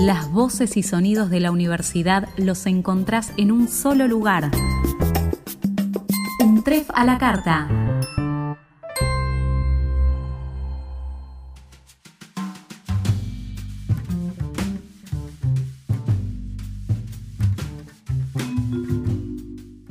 Las 0.00 0.32
voces 0.32 0.78
y 0.78 0.82
sonidos 0.82 1.28
de 1.28 1.40
la 1.40 1.50
universidad 1.50 2.26
los 2.38 2.64
encontrás 2.64 3.34
en 3.36 3.52
un 3.52 3.68
solo 3.68 4.08
lugar. 4.08 4.50
Un 6.42 6.64
tref 6.64 6.88
a 6.94 7.04
la 7.04 7.18
carta. 7.18 7.68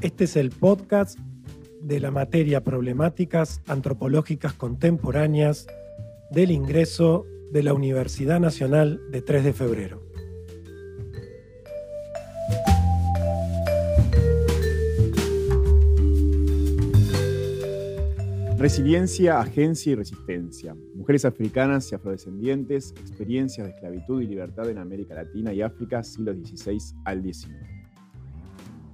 Este 0.02 0.24
es 0.24 0.36
el 0.36 0.50
podcast 0.50 1.20
de 1.84 2.00
la 2.00 2.10
materia 2.10 2.64
Problemáticas 2.64 3.62
Antropológicas 3.68 4.54
Contemporáneas 4.54 5.68
del 6.32 6.50
ingreso 6.50 7.28
de 7.52 7.64
la 7.64 7.74
Universidad 7.74 8.40
Nacional 8.40 9.02
de 9.12 9.22
3 9.22 9.44
de 9.44 9.54
Febrero. 9.54 10.02
Resiliencia, 18.58 19.40
agencia 19.40 19.94
y 19.94 19.96
resistencia. 19.96 20.76
Mujeres 20.94 21.24
africanas 21.24 21.92
y 21.92 21.96
afrodescendientes, 21.96 22.92
experiencias 23.00 23.66
de 23.66 23.74
esclavitud 23.74 24.22
y 24.22 24.28
libertad 24.28 24.70
en 24.70 24.78
América 24.78 25.16
Latina 25.16 25.54
y 25.54 25.62
África, 25.62 26.04
siglos 26.04 26.36
XVI 26.38 26.78
al 27.06 27.24
XIX. 27.24 27.56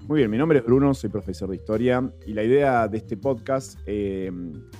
Muy 0.07 0.19
bien, 0.19 0.29
mi 0.29 0.37
nombre 0.37 0.59
es 0.59 0.65
Bruno, 0.65 0.93
soy 0.93 1.09
profesor 1.09 1.49
de 1.49 1.55
historia 1.55 2.13
y 2.27 2.33
la 2.33 2.43
idea 2.43 2.87
de 2.87 2.99
este 2.99 3.17
podcast 3.17 3.79
eh, 3.87 4.31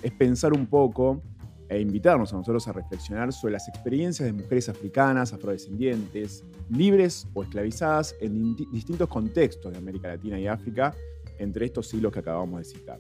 es 0.04 0.12
pensar 0.12 0.54
un 0.54 0.68
poco 0.68 1.24
e 1.70 1.80
invitarnos 1.80 2.34
a 2.34 2.38
nosotros 2.38 2.68
a 2.68 2.74
reflexionar 2.74 3.34
sobre 3.34 3.54
las 3.54 3.68
experiencias 3.68 4.26
de 4.26 4.34
mujeres 4.34 4.70
africanas, 4.70 5.34
afrodescendientes, 5.34 6.44
libres 6.70 7.28
o 7.34 7.44
esclavizadas 7.44 8.16
en 8.22 8.56
distintos 8.72 9.10
contextos 9.10 9.72
de 9.72 9.78
América 9.78 10.10
Latina 10.10 10.40
y 10.40 10.48
África 10.48 10.94
entre 11.40 11.66
estos 11.66 11.88
siglos 11.88 12.12
que 12.12 12.20
acabamos 12.20 12.60
de 12.60 12.66
citar. 12.66 13.00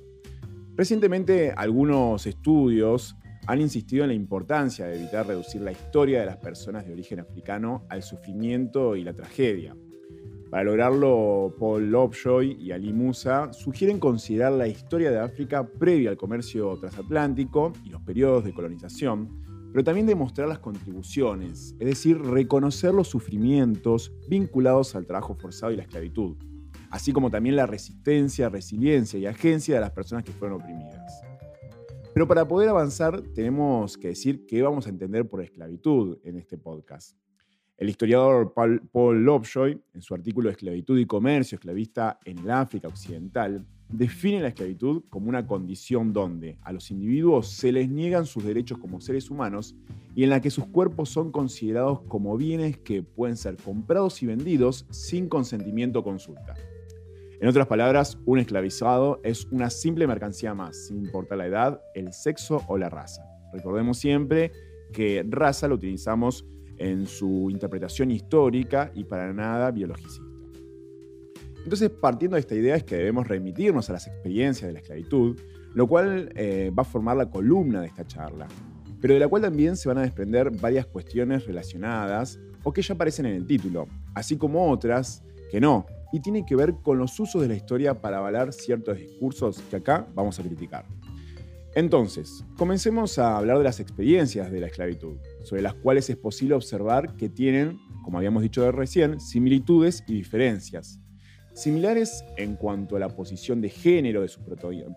Recientemente 0.75 1.53
algunos 1.55 2.25
estudios 2.25 3.15
han 3.47 3.61
insistido 3.61 4.03
en 4.03 4.09
la 4.09 4.15
importancia 4.15 4.87
de 4.87 4.95
evitar 4.97 5.27
reducir 5.27 5.61
la 5.61 5.71
historia 5.71 6.19
de 6.19 6.25
las 6.25 6.37
personas 6.37 6.85
de 6.85 6.93
origen 6.93 7.19
africano 7.19 7.85
al 7.89 8.03
sufrimiento 8.03 8.95
y 8.95 9.03
la 9.03 9.13
tragedia. 9.13 9.75
Para 10.55 10.63
lograrlo, 10.63 11.53
Paul 11.59 11.91
Lovejoy 11.91 12.55
y 12.57 12.71
Ali 12.71 12.93
Musa 12.93 13.51
sugieren 13.51 13.99
considerar 13.99 14.53
la 14.53 14.69
historia 14.69 15.11
de 15.11 15.19
África 15.19 15.67
previa 15.67 16.11
al 16.11 16.15
comercio 16.15 16.77
transatlántico 16.79 17.73
y 17.83 17.89
los 17.89 18.01
periodos 18.03 18.45
de 18.45 18.53
colonización, 18.53 19.43
pero 19.73 19.83
también 19.83 20.07
demostrar 20.07 20.47
las 20.47 20.59
contribuciones, 20.59 21.75
es 21.77 21.85
decir, 21.85 22.21
reconocer 22.21 22.93
los 22.93 23.09
sufrimientos 23.09 24.13
vinculados 24.29 24.95
al 24.95 25.05
trabajo 25.05 25.35
forzado 25.35 25.73
y 25.73 25.75
la 25.75 25.81
esclavitud, 25.81 26.37
así 26.89 27.11
como 27.11 27.29
también 27.29 27.57
la 27.57 27.65
resistencia, 27.65 28.47
resiliencia 28.47 29.19
y 29.19 29.25
agencia 29.25 29.75
de 29.75 29.81
las 29.81 29.91
personas 29.91 30.23
que 30.23 30.31
fueron 30.31 30.61
oprimidas. 30.61 31.21
Pero 32.13 32.29
para 32.29 32.47
poder 32.47 32.69
avanzar 32.69 33.21
tenemos 33.33 33.97
que 33.97 34.07
decir 34.07 34.45
qué 34.45 34.61
vamos 34.61 34.87
a 34.87 34.89
entender 34.89 35.27
por 35.27 35.41
esclavitud 35.41 36.17
en 36.23 36.37
este 36.37 36.57
podcast. 36.57 37.24
El 37.77 37.89
historiador 37.89 38.53
Paul 38.53 39.25
Lovejoy, 39.25 39.81
en 39.93 40.01
su 40.01 40.13
artículo 40.13 40.49
Esclavitud 40.49 40.97
y 40.97 41.05
Comercio 41.05 41.57
Esclavista 41.57 42.17
en 42.23 42.39
el 42.39 42.49
África 42.49 42.87
Occidental, 42.87 43.65
define 43.89 44.39
la 44.39 44.47
esclavitud 44.47 45.03
como 45.09 45.27
una 45.27 45.45
condición 45.45 46.13
donde 46.13 46.57
a 46.61 46.71
los 46.71 46.89
individuos 46.89 47.49
se 47.49 47.73
les 47.73 47.89
niegan 47.89 48.25
sus 48.25 48.45
derechos 48.45 48.77
como 48.77 49.01
seres 49.01 49.29
humanos 49.29 49.75
y 50.15 50.23
en 50.23 50.29
la 50.29 50.41
que 50.41 50.51
sus 50.51 50.65
cuerpos 50.67 51.09
son 51.09 51.33
considerados 51.33 51.99
como 52.07 52.37
bienes 52.37 52.77
que 52.77 53.03
pueden 53.03 53.35
ser 53.35 53.57
comprados 53.57 54.23
y 54.23 54.25
vendidos 54.25 54.85
sin 54.89 55.27
consentimiento 55.27 55.99
o 55.99 56.03
consulta. 56.03 56.55
En 57.41 57.49
otras 57.49 57.67
palabras, 57.67 58.17
un 58.25 58.39
esclavizado 58.39 59.19
es 59.21 59.45
una 59.51 59.69
simple 59.69 60.07
mercancía 60.07 60.53
más, 60.53 60.87
sin 60.87 60.99
importar 60.99 61.39
la 61.39 61.47
edad, 61.47 61.81
el 61.93 62.13
sexo 62.13 62.63
o 62.67 62.77
la 62.77 62.89
raza. 62.89 63.21
Recordemos 63.51 63.97
siempre 63.97 64.53
que 64.93 65.25
raza 65.27 65.67
lo 65.67 65.75
utilizamos 65.75 66.45
en 66.77 67.07
su 67.07 67.49
interpretación 67.49 68.11
histórica 68.11 68.91
y 68.93 69.03
para 69.03 69.31
nada 69.33 69.71
biologicista. 69.71 70.25
Entonces, 71.63 71.89
partiendo 71.89 72.35
de 72.35 72.41
esta 72.41 72.55
idea 72.55 72.75
es 72.75 72.83
que 72.83 72.95
debemos 72.95 73.27
remitirnos 73.27 73.89
a 73.89 73.93
las 73.93 74.07
experiencias 74.07 74.67
de 74.67 74.73
la 74.73 74.79
esclavitud, 74.79 75.39
lo 75.73 75.87
cual 75.87 76.31
eh, 76.35 76.71
va 76.77 76.81
a 76.81 76.85
formar 76.85 77.17
la 77.17 77.29
columna 77.29 77.81
de 77.81 77.87
esta 77.87 78.05
charla, 78.05 78.47
pero 79.01 79.15
de 79.15 79.19
la 79.19 79.27
cual 79.27 79.41
también 79.41 79.75
se 79.75 79.89
van 79.89 79.97
a 79.97 80.01
desprender 80.01 80.51
varias 80.51 80.85
cuestiones 80.85 81.45
relacionadas 81.45 82.39
o 82.63 82.71
que 82.71 82.81
ya 82.81 82.93
aparecen 82.93 83.25
en 83.25 83.35
el 83.35 83.47
título, 83.47 83.87
así 84.13 84.37
como 84.37 84.69
otras 84.71 85.23
que 85.49 85.59
no, 85.59 85.85
y 86.11 86.19
tienen 86.19 86.45
que 86.45 86.55
ver 86.55 86.75
con 86.83 86.97
los 86.97 87.19
usos 87.19 87.41
de 87.41 87.47
la 87.47 87.55
historia 87.55 87.93
para 87.95 88.17
avalar 88.17 88.53
ciertos 88.53 88.97
discursos 88.97 89.61
que 89.69 89.77
acá 89.77 90.07
vamos 90.13 90.39
a 90.39 90.43
criticar. 90.43 90.85
Entonces, 91.73 92.45
comencemos 92.57 93.19
a 93.19 93.37
hablar 93.37 93.57
de 93.57 93.65
las 93.65 93.79
experiencias 93.79 94.51
de 94.51 94.61
la 94.61 94.67
esclavitud, 94.67 95.17
sobre 95.45 95.61
las 95.61 95.75
cuales 95.75 96.09
es 96.09 96.17
posible 96.17 96.55
observar 96.55 97.15
que 97.15 97.29
tienen, 97.29 97.79
como 98.03 98.17
habíamos 98.17 98.43
dicho 98.43 98.63
de 98.63 98.71
recién, 98.71 99.19
similitudes 99.21 100.03
y 100.07 100.13
diferencias. 100.13 100.99
Similares 101.53 102.25
en 102.35 102.55
cuanto 102.55 102.97
a 102.97 102.99
la 102.99 103.09
posición 103.09 103.61
de 103.61 103.69
género 103.69 104.21
de 104.21 104.27
sus 104.27 104.43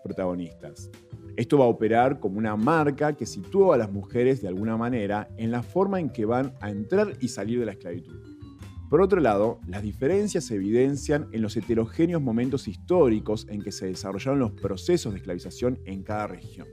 protagonistas. 0.03 0.89
Esto 1.37 1.57
va 1.57 1.65
a 1.65 1.69
operar 1.69 2.19
como 2.19 2.37
una 2.37 2.57
marca 2.57 3.15
que 3.15 3.25
sitúa 3.25 3.75
a 3.75 3.77
las 3.77 3.91
mujeres 3.91 4.41
de 4.41 4.49
alguna 4.49 4.75
manera 4.75 5.29
en 5.37 5.51
la 5.51 5.63
forma 5.63 5.99
en 5.99 6.09
que 6.09 6.25
van 6.25 6.53
a 6.59 6.69
entrar 6.69 7.13
y 7.21 7.29
salir 7.29 7.59
de 7.59 7.65
la 7.65 7.71
esclavitud. 7.71 8.19
Por 8.89 9.01
otro 9.01 9.21
lado, 9.21 9.59
las 9.67 9.83
diferencias 9.83 10.45
se 10.45 10.55
evidencian 10.55 11.27
en 11.31 11.43
los 11.43 11.55
heterogéneos 11.55 12.23
momentos 12.23 12.67
históricos 12.67 13.45
en 13.47 13.61
que 13.61 13.71
se 13.71 13.85
desarrollaron 13.85 14.39
los 14.39 14.51
procesos 14.51 15.13
de 15.13 15.19
esclavización 15.19 15.79
en 15.85 16.01
cada 16.01 16.25
región. 16.25 16.67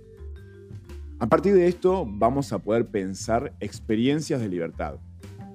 A 1.18 1.26
partir 1.28 1.54
de 1.54 1.66
esto 1.66 2.04
vamos 2.06 2.52
a 2.52 2.58
poder 2.58 2.86
pensar 2.88 3.56
experiencias 3.60 4.38
de 4.38 4.50
libertad, 4.50 4.98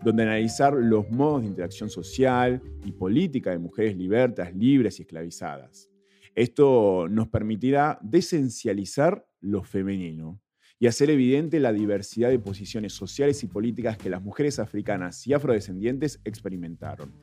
donde 0.03 0.23
analizar 0.23 0.73
los 0.73 1.11
modos 1.11 1.43
de 1.43 1.49
interacción 1.49 1.87
social 1.89 2.61
y 2.83 2.91
política 2.91 3.51
de 3.51 3.59
mujeres 3.59 3.95
libertas, 3.95 4.55
libres 4.55 4.97
y 4.97 5.03
esclavizadas. 5.03 5.87
Esto 6.33 7.07
nos 7.07 7.27
permitirá 7.27 7.99
desencializar 8.01 9.27
lo 9.39 9.63
femenino, 9.63 10.41
y 10.79 10.87
hacer 10.87 11.11
evidente 11.11 11.59
la 11.59 11.71
diversidad 11.71 12.29
de 12.29 12.39
posiciones 12.39 12.93
sociales 12.93 13.43
y 13.43 13.47
políticas 13.47 13.99
que 13.99 14.09
las 14.09 14.23
mujeres 14.23 14.57
africanas 14.57 15.27
y 15.27 15.33
afrodescendientes 15.33 16.19
experimentaron. 16.25 17.13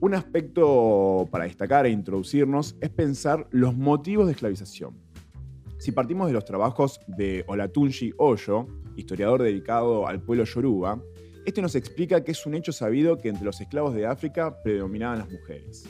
Un 0.00 0.14
aspecto 0.14 1.28
para 1.30 1.44
destacar 1.44 1.84
e 1.84 1.90
introducirnos 1.90 2.74
es 2.80 2.88
pensar 2.88 3.46
los 3.50 3.76
motivos 3.76 4.24
de 4.24 4.32
esclavización. 4.32 5.05
Si 5.86 5.92
partimos 5.92 6.26
de 6.26 6.32
los 6.32 6.44
trabajos 6.44 6.98
de 7.06 7.44
Olatunji 7.46 8.12
Oyo, 8.16 8.66
historiador 8.96 9.40
dedicado 9.40 10.08
al 10.08 10.20
pueblo 10.20 10.42
yoruba, 10.42 11.00
este 11.44 11.62
nos 11.62 11.76
explica 11.76 12.24
que 12.24 12.32
es 12.32 12.44
un 12.44 12.56
hecho 12.56 12.72
sabido 12.72 13.18
que 13.18 13.28
entre 13.28 13.44
los 13.44 13.60
esclavos 13.60 13.94
de 13.94 14.04
África 14.04 14.60
predominaban 14.64 15.20
las 15.20 15.30
mujeres 15.30 15.88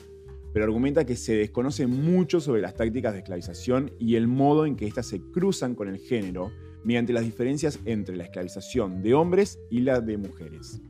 pero 0.53 0.67
argumenta 0.67 1.07
que 1.07 1.17
se 1.17 1.35
desconoce 1.35 1.87
mucho 1.87 2.41
sobre 2.41 2.61
las 2.61 2.75
tácticas 2.75 3.15
de 3.15 3.21
esclavización 3.21 3.91
y 3.99 4.17
el 4.17 4.27
modo 4.27 4.67
en 4.67 4.77
que 4.77 4.87
éstas 4.87 5.07
se 5.07 5.21
cruzan 5.21 5.75
con 5.75 5.89
el 5.89 5.97
género 5.97 6.51
mediante 6.85 7.15
las 7.15 7.25
diferencias 7.25 7.79
entre 7.87 8.17
la 8.17 8.25
esclavización 8.25 9.03
de 9.03 9.15
hombres 9.15 9.59
y 9.71 9.81
la 9.81 10.01
de 10.01 10.19
mujeres. 10.19 10.83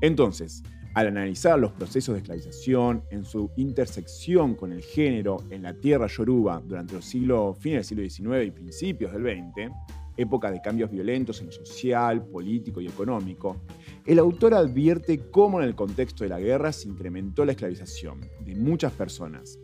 Entonces, 0.00 0.62
al 0.94 1.06
analizar 1.06 1.58
los 1.58 1.72
procesos 1.72 2.14
de 2.14 2.20
esclavización 2.20 3.04
en 3.10 3.24
su 3.24 3.50
intersección 3.56 4.54
con 4.54 4.72
el 4.72 4.82
género 4.82 5.38
en 5.50 5.62
la 5.62 5.74
tierra 5.74 6.06
yoruba 6.06 6.60
durante 6.64 6.94
los 6.94 7.04
siglos, 7.04 7.58
fines 7.58 7.88
del 7.88 8.10
siglo 8.10 8.34
XIX 8.34 8.46
y 8.46 8.50
principios 8.50 9.12
del 9.12 9.22
XX, 9.22 9.70
época 10.16 10.50
de 10.50 10.60
cambios 10.60 10.90
violentos 10.90 11.40
en 11.40 11.46
lo 11.46 11.52
social, 11.52 12.24
político 12.26 12.80
y 12.80 12.86
económico, 12.86 13.62
el 14.04 14.18
autor 14.18 14.54
advierte 14.54 15.30
cómo 15.30 15.60
en 15.60 15.68
el 15.68 15.74
contexto 15.74 16.24
de 16.24 16.30
la 16.30 16.40
guerra 16.40 16.72
se 16.72 16.88
incrementó 16.88 17.44
la 17.44 17.52
esclavización 17.52 18.20
de 18.44 18.54
muchas 18.54 18.92
personas. 18.92 19.58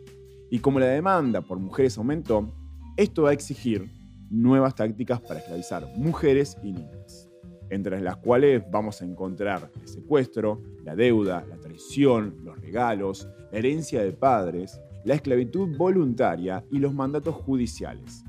Y 0.49 0.59
como 0.59 0.79
la 0.79 0.87
demanda 0.87 1.41
por 1.41 1.59
mujeres 1.59 1.97
aumentó, 1.97 2.53
esto 2.95 3.23
va 3.23 3.31
a 3.31 3.33
exigir 3.33 3.91
nuevas 4.29 4.75
tácticas 4.75 5.21
para 5.21 5.39
esclavizar 5.39 5.87
mujeres 5.95 6.57
y 6.63 6.71
niñas, 6.71 7.26
entre 7.69 8.01
las 8.01 8.17
cuales 8.17 8.63
vamos 8.71 9.01
a 9.01 9.05
encontrar 9.05 9.71
el 9.81 9.87
secuestro, 9.87 10.61
la 10.83 10.95
deuda, 10.95 11.45
la 11.49 11.57
traición, 11.57 12.37
los 12.43 12.59
regalos, 12.59 13.27
la 13.51 13.59
herencia 13.59 14.03
de 14.03 14.11
padres, 14.11 14.79
la 15.03 15.15
esclavitud 15.15 15.75
voluntaria 15.77 16.63
y 16.71 16.79
los 16.79 16.93
mandatos 16.93 17.35
judiciales. 17.35 18.23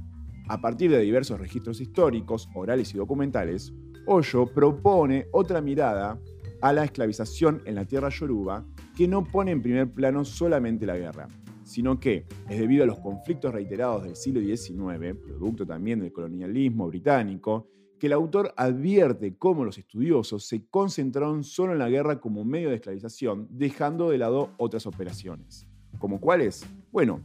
A 0.48 0.60
partir 0.60 0.90
de 0.90 1.00
diversos 1.00 1.38
registros 1.38 1.80
históricos, 1.80 2.48
orales 2.54 2.94
y 2.94 2.98
documentales, 2.98 3.72
Hoyo 4.06 4.46
propone 4.46 5.26
otra 5.32 5.60
mirada 5.60 6.18
a 6.62 6.72
la 6.72 6.84
esclavización 6.84 7.62
en 7.66 7.74
la 7.74 7.84
tierra 7.84 8.08
yoruba 8.08 8.64
que 8.96 9.06
no 9.06 9.24
pone 9.24 9.50
en 9.50 9.62
primer 9.62 9.92
plano 9.92 10.24
solamente 10.24 10.86
la 10.86 10.96
guerra, 10.96 11.28
sino 11.62 12.00
que 12.00 12.24
es 12.48 12.58
debido 12.58 12.84
a 12.84 12.86
los 12.86 12.98
conflictos 13.00 13.52
reiterados 13.52 14.04
del 14.04 14.16
siglo 14.16 14.40
XIX, 14.40 15.14
producto 15.22 15.66
también 15.66 16.00
del 16.00 16.12
colonialismo 16.12 16.88
británico, 16.88 17.68
que 17.98 18.06
el 18.06 18.12
autor 18.12 18.54
advierte 18.56 19.36
cómo 19.36 19.64
los 19.64 19.78
estudiosos 19.78 20.46
se 20.46 20.66
concentraron 20.68 21.44
solo 21.44 21.72
en 21.72 21.78
la 21.78 21.88
guerra 21.88 22.20
como 22.20 22.44
medio 22.44 22.70
de 22.70 22.76
esclavización, 22.76 23.48
dejando 23.50 24.10
de 24.10 24.18
lado 24.18 24.50
otras 24.56 24.86
operaciones. 24.86 25.66
¿Como 25.98 26.20
cuáles? 26.20 26.64
Bueno, 26.92 27.20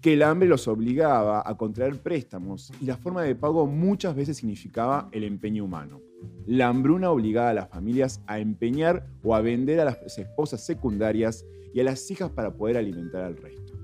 que 0.00 0.12
el 0.12 0.22
hambre 0.22 0.48
los 0.48 0.68
obligaba 0.68 1.42
a 1.44 1.56
contraer 1.56 2.00
préstamos 2.00 2.72
y 2.80 2.86
la 2.86 2.96
forma 2.96 3.22
de 3.22 3.34
pago 3.34 3.66
muchas 3.66 4.14
veces 4.14 4.36
significaba 4.36 5.08
el 5.12 5.24
empeño 5.24 5.64
humano. 5.64 6.00
La 6.46 6.68
hambruna 6.68 7.10
obligaba 7.10 7.50
a 7.50 7.54
las 7.54 7.68
familias 7.68 8.22
a 8.26 8.38
empeñar 8.38 9.06
o 9.22 9.34
a 9.34 9.40
vender 9.40 9.80
a 9.80 9.84
las 9.84 10.18
esposas 10.18 10.64
secundarias 10.64 11.44
y 11.72 11.80
a 11.80 11.84
las 11.84 12.10
hijas 12.10 12.30
para 12.30 12.52
poder 12.54 12.76
alimentar 12.76 13.22
al 13.22 13.36
resto. 13.36 13.74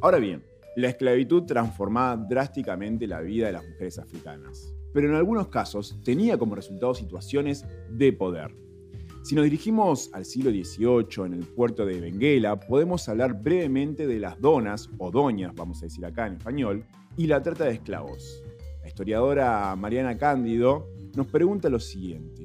Ahora 0.00 0.18
bien, 0.18 0.42
la 0.76 0.88
esclavitud 0.88 1.42
transformaba 1.44 2.16
drásticamente 2.16 3.06
la 3.06 3.20
vida 3.20 3.46
de 3.46 3.52
las 3.52 3.68
mujeres 3.68 3.98
africanas, 3.98 4.74
pero 4.92 5.08
en 5.08 5.14
algunos 5.14 5.48
casos 5.48 5.96
tenía 6.04 6.38
como 6.38 6.54
resultado 6.54 6.94
situaciones 6.94 7.64
de 7.90 8.12
poder. 8.12 8.54
Si 9.22 9.34
nos 9.34 9.44
dirigimos 9.44 10.08
al 10.14 10.24
siglo 10.24 10.50
XVIII 10.50 11.26
en 11.26 11.34
el 11.34 11.44
puerto 11.44 11.84
de 11.84 12.00
Benguela, 12.00 12.58
podemos 12.58 13.06
hablar 13.08 13.42
brevemente 13.42 14.06
de 14.06 14.18
las 14.18 14.40
donas, 14.40 14.88
o 14.98 15.10
doñas, 15.10 15.54
vamos 15.54 15.82
a 15.82 15.86
decir 15.86 16.04
acá 16.06 16.26
en 16.26 16.34
español, 16.34 16.84
y 17.16 17.26
la 17.26 17.42
trata 17.42 17.64
de 17.66 17.72
esclavos. 17.72 18.42
La 18.82 18.88
historiadora 18.88 19.76
Mariana 19.76 20.16
Cándido 20.16 20.88
nos 21.14 21.26
pregunta 21.26 21.68
lo 21.68 21.78
siguiente. 21.78 22.44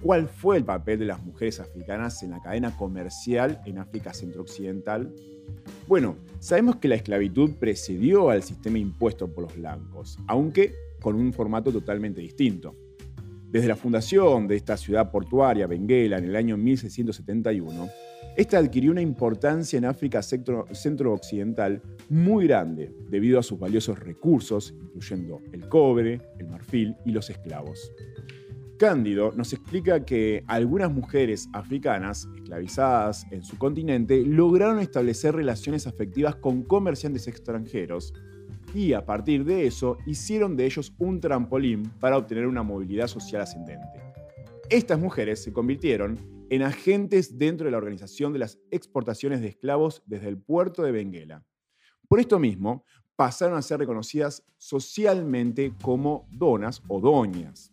¿Cuál 0.00 0.28
fue 0.28 0.56
el 0.56 0.64
papel 0.64 0.98
de 0.98 1.06
las 1.06 1.22
mujeres 1.22 1.60
africanas 1.60 2.22
en 2.22 2.30
la 2.30 2.40
cadena 2.40 2.76
comercial 2.76 3.60
en 3.66 3.78
África 3.78 4.14
centrooccidental? 4.14 5.14
Bueno, 5.86 6.16
sabemos 6.40 6.76
que 6.76 6.88
la 6.88 6.94
esclavitud 6.94 7.52
precedió 7.60 8.30
al 8.30 8.42
sistema 8.42 8.78
impuesto 8.78 9.28
por 9.28 9.44
los 9.44 9.56
blancos, 9.56 10.18
aunque 10.26 10.74
con 11.04 11.16
un 11.16 11.34
formato 11.34 11.70
totalmente 11.70 12.22
distinto. 12.22 12.74
Desde 13.50 13.68
la 13.68 13.76
fundación 13.76 14.48
de 14.48 14.56
esta 14.56 14.74
ciudad 14.78 15.10
portuaria, 15.10 15.66
Benguela, 15.66 16.16
en 16.16 16.24
el 16.24 16.34
año 16.34 16.56
1671, 16.56 17.88
esta 18.38 18.56
adquirió 18.56 18.90
una 18.90 19.02
importancia 19.02 19.76
en 19.76 19.84
África 19.84 20.22
centro-occidental 20.22 21.82
muy 22.08 22.46
grande 22.46 22.90
debido 23.10 23.38
a 23.38 23.42
sus 23.42 23.58
valiosos 23.58 23.98
recursos, 23.98 24.74
incluyendo 24.80 25.42
el 25.52 25.68
cobre, 25.68 26.22
el 26.38 26.46
marfil 26.46 26.96
y 27.04 27.10
los 27.10 27.28
esclavos. 27.28 27.92
Cándido 28.78 29.30
nos 29.36 29.52
explica 29.52 30.06
que 30.06 30.42
algunas 30.46 30.90
mujeres 30.90 31.50
africanas 31.52 32.26
esclavizadas 32.34 33.26
en 33.30 33.44
su 33.44 33.58
continente 33.58 34.24
lograron 34.24 34.78
establecer 34.78 35.34
relaciones 35.34 35.86
afectivas 35.86 36.36
con 36.36 36.62
comerciantes 36.62 37.28
extranjeros 37.28 38.14
y 38.74 38.92
a 38.92 39.06
partir 39.06 39.44
de 39.44 39.66
eso 39.66 39.98
hicieron 40.04 40.56
de 40.56 40.66
ellos 40.66 40.92
un 40.98 41.20
trampolín 41.20 41.84
para 42.00 42.18
obtener 42.18 42.46
una 42.46 42.62
movilidad 42.62 43.06
social 43.06 43.42
ascendente. 43.42 44.02
Estas 44.68 44.98
mujeres 44.98 45.42
se 45.42 45.52
convirtieron 45.52 46.18
en 46.50 46.62
agentes 46.62 47.38
dentro 47.38 47.66
de 47.66 47.70
la 47.70 47.78
organización 47.78 48.32
de 48.32 48.40
las 48.40 48.58
exportaciones 48.70 49.40
de 49.40 49.48
esclavos 49.48 50.02
desde 50.06 50.28
el 50.28 50.38
puerto 50.38 50.82
de 50.82 50.92
Benguela. 50.92 51.44
Por 52.08 52.20
esto 52.20 52.38
mismo, 52.38 52.84
pasaron 53.16 53.56
a 53.56 53.62
ser 53.62 53.78
reconocidas 53.78 54.44
socialmente 54.58 55.72
como 55.82 56.26
donas 56.32 56.82
o 56.88 57.00
doñas. 57.00 57.72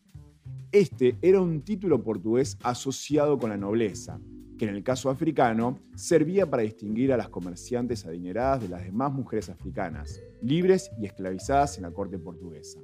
Este 0.72 1.18
era 1.22 1.42
un 1.42 1.62
título 1.62 2.04
portugués 2.04 2.58
asociado 2.64 3.38
con 3.38 3.50
la 3.50 3.58
nobleza, 3.58 4.20
que 4.62 4.68
en 4.68 4.76
el 4.76 4.84
caso 4.84 5.10
africano 5.10 5.80
servía 5.96 6.48
para 6.48 6.62
distinguir 6.62 7.12
a 7.12 7.18
las 7.18 7.30
comerciantes 7.30 8.06
adineradas 8.06 8.62
de 8.62 8.70
las 8.70 8.84
demás 8.84 9.12
mujeres 9.12 9.50
africanas, 9.50 10.22
libres 10.44 10.92
y 11.00 11.08
esclavizadas 11.08 11.78
en 11.78 11.82
la 11.86 11.90
corte 11.90 12.20
portuguesa. 12.20 12.80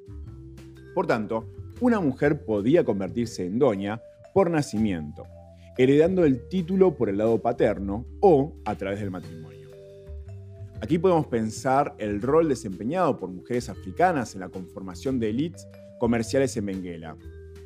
Por 0.96 1.06
tanto, 1.06 1.46
una 1.80 2.00
mujer 2.00 2.44
podía 2.44 2.84
convertirse 2.84 3.46
en 3.46 3.60
doña 3.60 4.02
por 4.34 4.50
nacimiento, 4.50 5.28
heredando 5.78 6.26
el 6.26 6.48
título 6.48 6.96
por 6.96 7.10
el 7.10 7.20
lado 7.20 7.40
paterno 7.44 8.08
o 8.22 8.56
a 8.66 8.74
través 8.74 9.00
del 9.00 9.12
matrimonio. 9.12 9.70
Aquí 10.82 10.98
podemos 10.98 11.28
pensar 11.28 11.94
el 12.00 12.24
rol 12.24 12.50
desempeñado 12.50 13.20
por 13.20 13.30
mujeres 13.30 13.70
africanas 13.70 14.34
en 14.34 14.42
la 14.42 14.50
conformación 14.50 15.20
de 15.20 15.30
élites 15.30 15.68
comerciales 16.00 16.58
en 16.58 16.66
Benguela, 16.66 17.16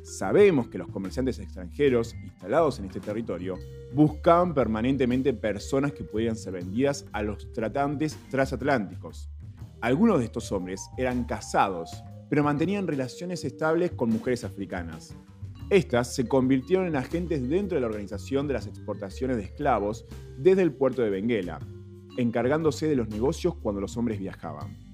Sabemos 0.02 0.68
que 0.68 0.78
los 0.78 0.88
comerciantes 0.88 1.38
extranjeros 1.38 2.16
instalados 2.24 2.80
en 2.80 2.86
este 2.86 2.98
territorio 2.98 3.56
buscaban 3.94 4.52
permanentemente 4.52 5.32
personas 5.32 5.92
que 5.92 6.02
pudieran 6.02 6.36
ser 6.36 6.54
vendidas 6.54 7.06
a 7.12 7.22
los 7.22 7.52
tratantes 7.52 8.18
transatlánticos. 8.28 9.30
Algunos 9.80 10.18
de 10.18 10.24
estos 10.24 10.50
hombres 10.50 10.88
eran 10.96 11.24
casados, 11.24 12.02
pero 12.28 12.42
mantenían 12.42 12.88
relaciones 12.88 13.44
estables 13.44 13.92
con 13.92 14.10
mujeres 14.10 14.42
africanas. 14.42 15.14
Estas 15.70 16.12
se 16.12 16.26
convirtieron 16.26 16.86
en 16.86 16.96
agentes 16.96 17.48
dentro 17.48 17.76
de 17.76 17.82
la 17.82 17.86
organización 17.86 18.48
de 18.48 18.54
las 18.54 18.66
exportaciones 18.66 19.36
de 19.36 19.44
esclavos 19.44 20.04
desde 20.36 20.62
el 20.62 20.72
puerto 20.72 21.02
de 21.02 21.10
Benguela, 21.10 21.60
encargándose 22.16 22.88
de 22.88 22.96
los 22.96 23.08
negocios 23.08 23.54
cuando 23.54 23.80
los 23.80 23.96
hombres 23.96 24.18
viajaban 24.18 24.92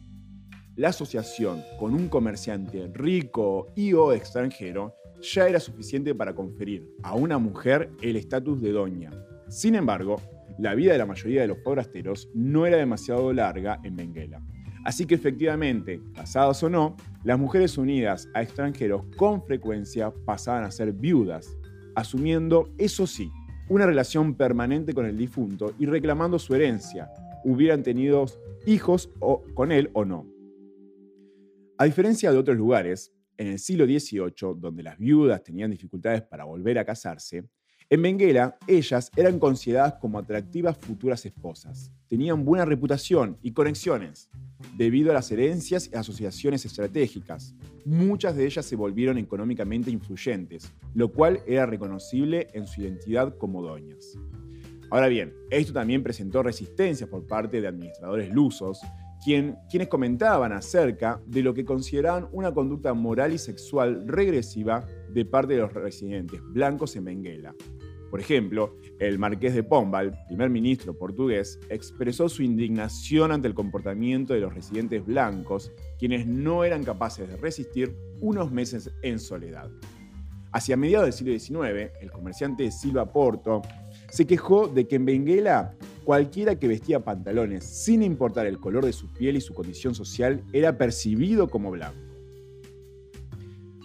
la 0.79 0.91
asociación 0.91 1.65
con 1.77 1.93
un 1.93 2.09
comerciante 2.09 2.89
rico 2.95 3.67
y 3.75 3.95
o 3.95 4.13
extranjero 4.13 4.95
ya 5.21 5.49
era 5.49 5.61
suficiente 5.61 6.15
para 6.15 6.35
conferir 6.35 6.89
a 7.03 7.15
una 7.15 7.39
mujer 7.39 7.91
el 8.03 8.17
estatus 8.17 8.61
de 8.61 8.73
doña. 8.73 9.11
Sin 9.49 9.75
embargo, 9.75 10.21
la 10.59 10.75
vida 10.75 10.93
de 10.93 10.99
la 10.99 11.07
mayoría 11.07 11.43
de 11.43 11.49
los 11.49 11.59
forasteros 11.63 12.29
no 12.35 12.67
era 12.67 12.77
demasiado 12.77 13.33
larga 13.33 13.81
en 13.85 13.97
Benguela. 13.97 14.43
Así 14.85 15.07
que 15.07 15.15
efectivamente, 15.15 16.01
casadas 16.15 16.63
o 16.63 16.71
no, 16.71 16.97
las 17.25 17.39
mujeres 17.39 17.79
unidas 17.79 18.29
a 18.35 18.43
extranjeros 18.43 19.03
con 19.17 19.43
frecuencia 19.45 20.13
pasaban 20.25 20.65
a 20.65 20.71
ser 20.71 20.93
viudas, 20.93 21.59
asumiendo, 21.95 22.71
eso 22.79 23.07
sí, 23.07 23.31
una 23.69 23.87
relación 23.87 24.35
permanente 24.35 24.95
con 24.95 25.05
el 25.07 25.17
difunto 25.17 25.75
y 25.79 25.87
reclamando 25.87 26.39
su 26.39 26.55
herencia, 26.55 27.11
hubieran 27.45 27.83
tenido 27.83 28.27
hijos 28.67 29.11
con 29.55 29.73
él 29.73 29.91
o 29.93 30.05
no. 30.05 30.27
A 31.77 31.85
diferencia 31.85 32.33
de 32.33 32.39
otros 32.39 32.57
lugares, 32.57 33.13
en 33.39 33.47
el 33.47 33.59
siglo 33.59 33.87
XVIII, 33.87 34.57
donde 34.59 34.83
las 34.83 34.99
viudas 34.99 35.43
tenían 35.43 35.71
dificultades 35.71 36.23
para 36.23 36.45
volver 36.45 36.79
a 36.79 36.85
casarse, 36.85 37.49
en 37.91 38.03
Benguela 38.03 38.59
ellas 38.67 39.11
eran 39.17 39.39
consideradas 39.39 39.95
como 39.95 40.19
atractivas 40.19 40.77
futuras 40.77 41.25
esposas. 41.25 41.91
Tenían 42.07 42.45
buena 42.45 42.67
reputación 42.67 43.39
y 43.41 43.53
conexiones, 43.53 44.29
debido 44.77 45.11
a 45.11 45.15
las 45.15 45.31
herencias 45.31 45.89
y 45.91 45.97
asociaciones 45.97 46.67
estratégicas. 46.67 47.55
Muchas 47.87 48.37
de 48.37 48.45
ellas 48.45 48.67
se 48.67 48.77
volvieron 48.77 49.17
económicamente 49.17 49.91
influyentes, 49.91 50.71
lo 50.93 51.11
cual 51.11 51.41
era 51.47 51.65
reconocible 51.65 52.49
en 52.53 52.67
su 52.67 52.83
identidad 52.83 53.35
como 53.39 53.63
doñas. 53.63 54.19
Ahora 54.91 55.09
bien, 55.09 55.33
esto 55.49 55.73
también 55.73 56.03
presentó 56.03 56.43
resistencia 56.43 57.07
por 57.09 57.27
parte 57.27 57.63
de 57.63 57.69
administradores 57.69 58.31
lusos 58.31 58.81
quienes 59.69 59.89
comentaban 59.89 60.53
acerca 60.53 61.21
de 61.27 61.43
lo 61.43 61.53
que 61.53 61.65
consideraban 61.65 62.29
una 62.33 62.53
conducta 62.53 62.95
moral 62.95 63.35
y 63.35 63.39
sexual 63.39 64.07
regresiva 64.07 64.87
de 65.11 65.25
parte 65.25 65.55
de 65.55 65.61
los 65.61 65.73
residentes 65.73 66.41
blancos 66.53 66.97
en 66.97 67.05
Benguela. 67.05 67.55
Por 68.11 68.21
ejemplo, 68.21 68.75
el 68.99 69.19
marqués 69.19 69.55
de 69.55 69.63
Pombal, 69.63 70.19
primer 70.29 70.49
ministro 70.49 70.97
portugués, 70.97 71.61
expresó 71.69 72.31
su 72.31 72.43
indignación 72.43 73.33
ante 73.33 73.49
el 73.49 73.55
comportamiento 73.55 74.33
de 74.33 74.41
los 74.41 74.55
residentes 74.55 75.05
blancos, 75.05 75.73
quienes 75.99 76.27
no 76.27 76.65
eran 76.65 76.85
capaces 76.85 77.29
de 77.29 77.37
resistir 77.37 77.95
unos 78.21 78.51
meses 78.51 78.91
en 79.03 79.19
soledad. 79.19 79.71
Hacia 80.53 80.79
mediados 80.79 81.07
del 81.07 81.13
siglo 81.13 81.39
XIX, 81.39 81.93
el 82.01 82.11
comerciante 82.11 82.71
Silva 82.71 83.13
Porto 83.13 83.61
se 84.11 84.27
quejó 84.27 84.69
de 84.69 84.89
que 84.89 84.97
en 84.97 85.05
Benguela 85.05 85.77
cualquiera 86.09 86.59
que 86.59 86.69
vestía 86.69 87.05
pantalones 87.05 87.65
sin 87.65 88.03
importar 88.03 88.47
el 88.47 88.59
color 88.59 88.87
de 88.87 88.95
su 88.95 89.13
piel 89.13 89.37
y 89.37 89.43
su 89.43 89.53
condición 89.53 89.95
social 89.95 90.43
era 90.55 90.79
percibido 90.79 91.51
como 91.51 91.71
blanco. 91.71 92.01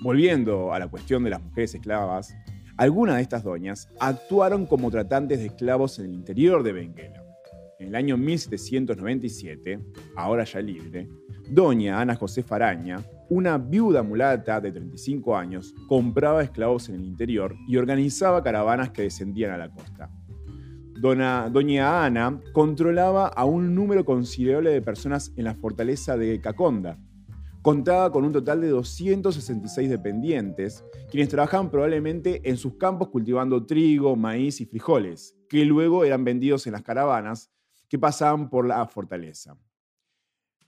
Volviendo 0.01 0.71
a 0.71 0.79
la 0.79 0.87
cuestión 0.87 1.25
de 1.25 1.31
las 1.31 1.43
mujeres 1.43 1.75
esclavas, 1.75 2.33
algunas 2.77 3.17
de 3.17 3.23
estas 3.23 3.43
doñas 3.43 3.89
actuaron 3.99 4.65
como 4.65 4.89
tratantes 4.89 5.39
de 5.39 5.47
esclavos 5.47 5.99
en 5.99 6.05
el 6.05 6.13
interior 6.13 6.63
de 6.63 6.71
Benguela. 6.71 7.25
En 7.77 7.89
el 7.89 7.95
año 7.95 8.15
1797, 8.15 9.79
ahora 10.15 10.45
ya 10.45 10.61
libre, 10.61 11.09
doña 11.49 11.99
Ana 11.99 12.15
José 12.15 12.41
Faraña, 12.41 13.03
una 13.27 13.57
viuda 13.57 14.01
mulata 14.01 14.61
de 14.61 14.71
35 14.71 15.35
años, 15.35 15.75
compraba 15.89 16.41
esclavos 16.41 16.87
en 16.87 16.95
el 16.95 17.03
interior 17.03 17.53
y 17.67 17.75
organizaba 17.75 18.41
caravanas 18.41 18.91
que 18.91 19.01
descendían 19.01 19.51
a 19.51 19.57
la 19.57 19.69
costa. 19.69 20.09
Doña 21.03 22.05
Ana 22.05 22.39
controlaba 22.53 23.27
a 23.27 23.43
un 23.43 23.75
número 23.75 24.05
considerable 24.05 24.69
de 24.69 24.81
personas 24.81 25.33
en 25.35 25.43
la 25.43 25.53
fortaleza 25.53 26.15
de 26.15 26.39
Caconda. 26.39 26.97
Contaba 27.61 28.09
con 28.09 28.23
un 28.23 28.31
total 28.31 28.61
de 28.61 28.69
266 28.69 29.89
dependientes, 29.89 30.85
quienes 31.11 31.27
trabajaban 31.27 31.69
probablemente 31.69 32.41
en 32.49 32.55
sus 32.55 32.77
campos 32.77 33.09
cultivando 33.09 33.65
trigo, 33.65 34.15
maíz 34.15 34.61
y 34.61 34.65
frijoles, 34.65 35.35
que 35.49 35.65
luego 35.65 36.05
eran 36.05 36.23
vendidos 36.23 36.67
en 36.67 36.73
las 36.73 36.83
caravanas 36.83 37.51
que 37.89 37.99
pasaban 37.99 38.49
por 38.49 38.65
la 38.65 38.85
fortaleza. 38.87 39.57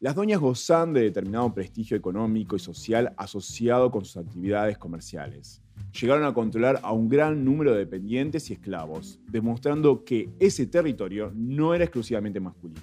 Las 0.05 0.13
doñas 0.13 0.39
gozan 0.39 0.93
de 0.93 1.01
determinado 1.01 1.51
prestigio 1.51 1.97
económico 1.97 2.55
y 2.55 2.59
social 2.59 3.15
asociado 3.17 3.89
con 3.89 4.05
sus 4.05 4.17
actividades 4.17 4.77
comerciales. 4.77 5.63
Llegaron 5.99 6.25
a 6.25 6.33
controlar 6.35 6.79
a 6.83 6.91
un 6.91 7.09
gran 7.09 7.43
número 7.43 7.71
de 7.71 7.79
dependientes 7.79 8.51
y 8.51 8.53
esclavos, 8.53 9.19
demostrando 9.31 10.05
que 10.05 10.29
ese 10.37 10.67
territorio 10.67 11.31
no 11.33 11.73
era 11.73 11.85
exclusivamente 11.85 12.39
masculino. 12.39 12.81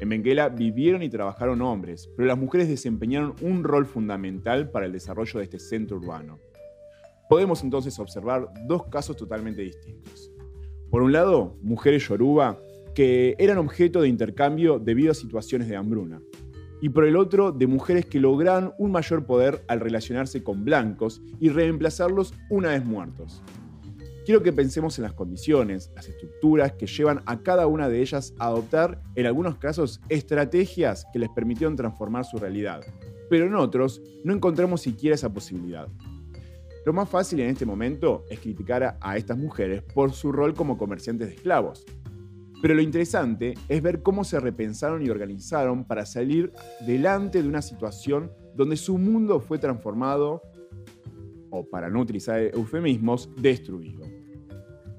En 0.00 0.08
Benguela 0.08 0.48
vivieron 0.48 1.04
y 1.04 1.08
trabajaron 1.08 1.62
hombres, 1.62 2.10
pero 2.16 2.26
las 2.26 2.36
mujeres 2.36 2.66
desempeñaron 2.66 3.36
un 3.42 3.62
rol 3.62 3.86
fundamental 3.86 4.68
para 4.68 4.86
el 4.86 4.92
desarrollo 4.92 5.38
de 5.38 5.44
este 5.44 5.60
centro 5.60 5.98
urbano. 5.98 6.40
Podemos 7.28 7.62
entonces 7.62 7.96
observar 8.00 8.48
dos 8.66 8.86
casos 8.88 9.16
totalmente 9.16 9.62
distintos. 9.62 10.32
Por 10.90 11.02
un 11.02 11.12
lado, 11.12 11.56
mujeres 11.62 12.08
yoruba 12.08 12.58
que 12.92 13.36
eran 13.38 13.58
objeto 13.58 14.00
de 14.00 14.08
intercambio 14.08 14.80
debido 14.80 15.12
a 15.12 15.14
situaciones 15.14 15.68
de 15.68 15.76
hambruna. 15.76 16.20
Y 16.80 16.90
por 16.90 17.04
el 17.04 17.16
otro, 17.16 17.52
de 17.52 17.66
mujeres 17.66 18.06
que 18.06 18.20
lograron 18.20 18.74
un 18.78 18.92
mayor 18.92 19.24
poder 19.24 19.64
al 19.68 19.80
relacionarse 19.80 20.42
con 20.42 20.64
blancos 20.64 21.22
y 21.40 21.48
reemplazarlos 21.48 22.34
una 22.50 22.70
vez 22.70 22.84
muertos. 22.84 23.42
Quiero 24.26 24.42
que 24.42 24.52
pensemos 24.52 24.98
en 24.98 25.04
las 25.04 25.12
condiciones, 25.12 25.92
las 25.94 26.08
estructuras 26.08 26.72
que 26.72 26.86
llevan 26.86 27.22
a 27.26 27.42
cada 27.42 27.68
una 27.68 27.88
de 27.88 28.00
ellas 28.02 28.34
a 28.38 28.46
adoptar, 28.46 29.00
en 29.14 29.24
algunos 29.26 29.56
casos, 29.56 30.00
estrategias 30.08 31.06
que 31.12 31.20
les 31.20 31.30
permitieron 31.30 31.76
transformar 31.76 32.24
su 32.24 32.36
realidad. 32.36 32.80
Pero 33.30 33.46
en 33.46 33.54
otros, 33.54 34.02
no 34.24 34.34
encontramos 34.34 34.80
siquiera 34.80 35.14
esa 35.14 35.32
posibilidad. 35.32 35.88
Lo 36.84 36.92
más 36.92 37.08
fácil 37.08 37.40
en 37.40 37.50
este 37.50 37.66
momento 37.66 38.24
es 38.30 38.38
criticar 38.38 38.96
a, 39.00 39.16
estas 39.16 39.36
mujeres 39.38 39.82
por 39.82 40.12
su 40.12 40.30
rol 40.30 40.54
como 40.54 40.78
comerciantes 40.78 41.28
de 41.28 41.34
esclavos. 41.34 41.84
Pero 42.66 42.74
lo 42.74 42.82
interesante 42.82 43.54
es 43.68 43.80
ver 43.80 44.02
cómo 44.02 44.24
se 44.24 44.40
repensaron 44.40 45.00
y 45.00 45.08
organizaron 45.08 45.84
para 45.84 46.04
salir 46.04 46.52
delante 46.84 47.40
de 47.40 47.48
una 47.48 47.62
situación 47.62 48.32
donde 48.56 48.76
su 48.76 48.98
mundo 48.98 49.38
fue 49.38 49.60
transformado, 49.60 50.42
o 51.50 51.64
para 51.70 51.88
no 51.90 52.00
utilizar 52.00 52.40
eufemismos, 52.40 53.30
destruido. 53.40 54.02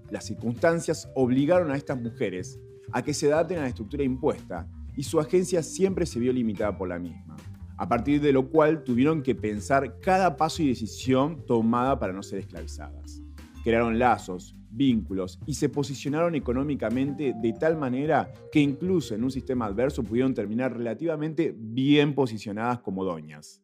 Las 0.10 0.28
circunstancias 0.28 1.12
obligaron 1.14 1.70
a 1.70 1.76
estas 1.76 2.02
mujeres 2.02 2.58
a 2.94 3.02
que 3.02 3.14
se 3.14 3.34
adapten 3.34 3.58
a 3.58 3.64
la 3.64 3.68
estructura 3.68 4.06
impuesta 4.06 4.66
y 4.96 5.04
su 5.04 5.20
agencia 5.20 5.62
siempre 5.62 6.06
se 6.06 6.22
vio 6.22 6.32
limitada 6.32 6.78
por 6.78 6.88
la 6.88 7.00
misma, 7.00 7.36
a 7.76 7.90
partir 7.90 8.22
de 8.22 8.32
lo 8.32 8.48
cual 8.48 8.86
tuvieron 8.86 9.22
que 9.22 9.36
pensar 9.36 10.00
cada 10.00 10.38
paso 10.38 10.64
y 10.64 10.70
decisión 10.70 11.46
tomada 11.46 12.00
para 12.00 12.14
no 12.14 12.24
ser 12.24 12.40
esclavizadas. 12.40 13.22
Crearon 13.66 14.00
lazos, 14.00 14.56
vínculos 14.78 15.40
y 15.46 15.56
se 15.56 15.70
posicionaron 15.70 16.36
económicamente 16.36 17.34
de 17.36 17.54
tal 17.54 17.78
manera 17.78 18.32
que 18.52 18.60
incluso 18.60 19.16
en 19.16 19.24
un 19.24 19.32
sistema 19.32 19.66
adverso 19.66 20.04
pudieron 20.04 20.34
terminar 20.34 20.78
relativamente 20.78 21.54
bien 21.58 22.14
posicionadas 22.14 22.80
como 22.80 23.04
doñas. 23.04 23.62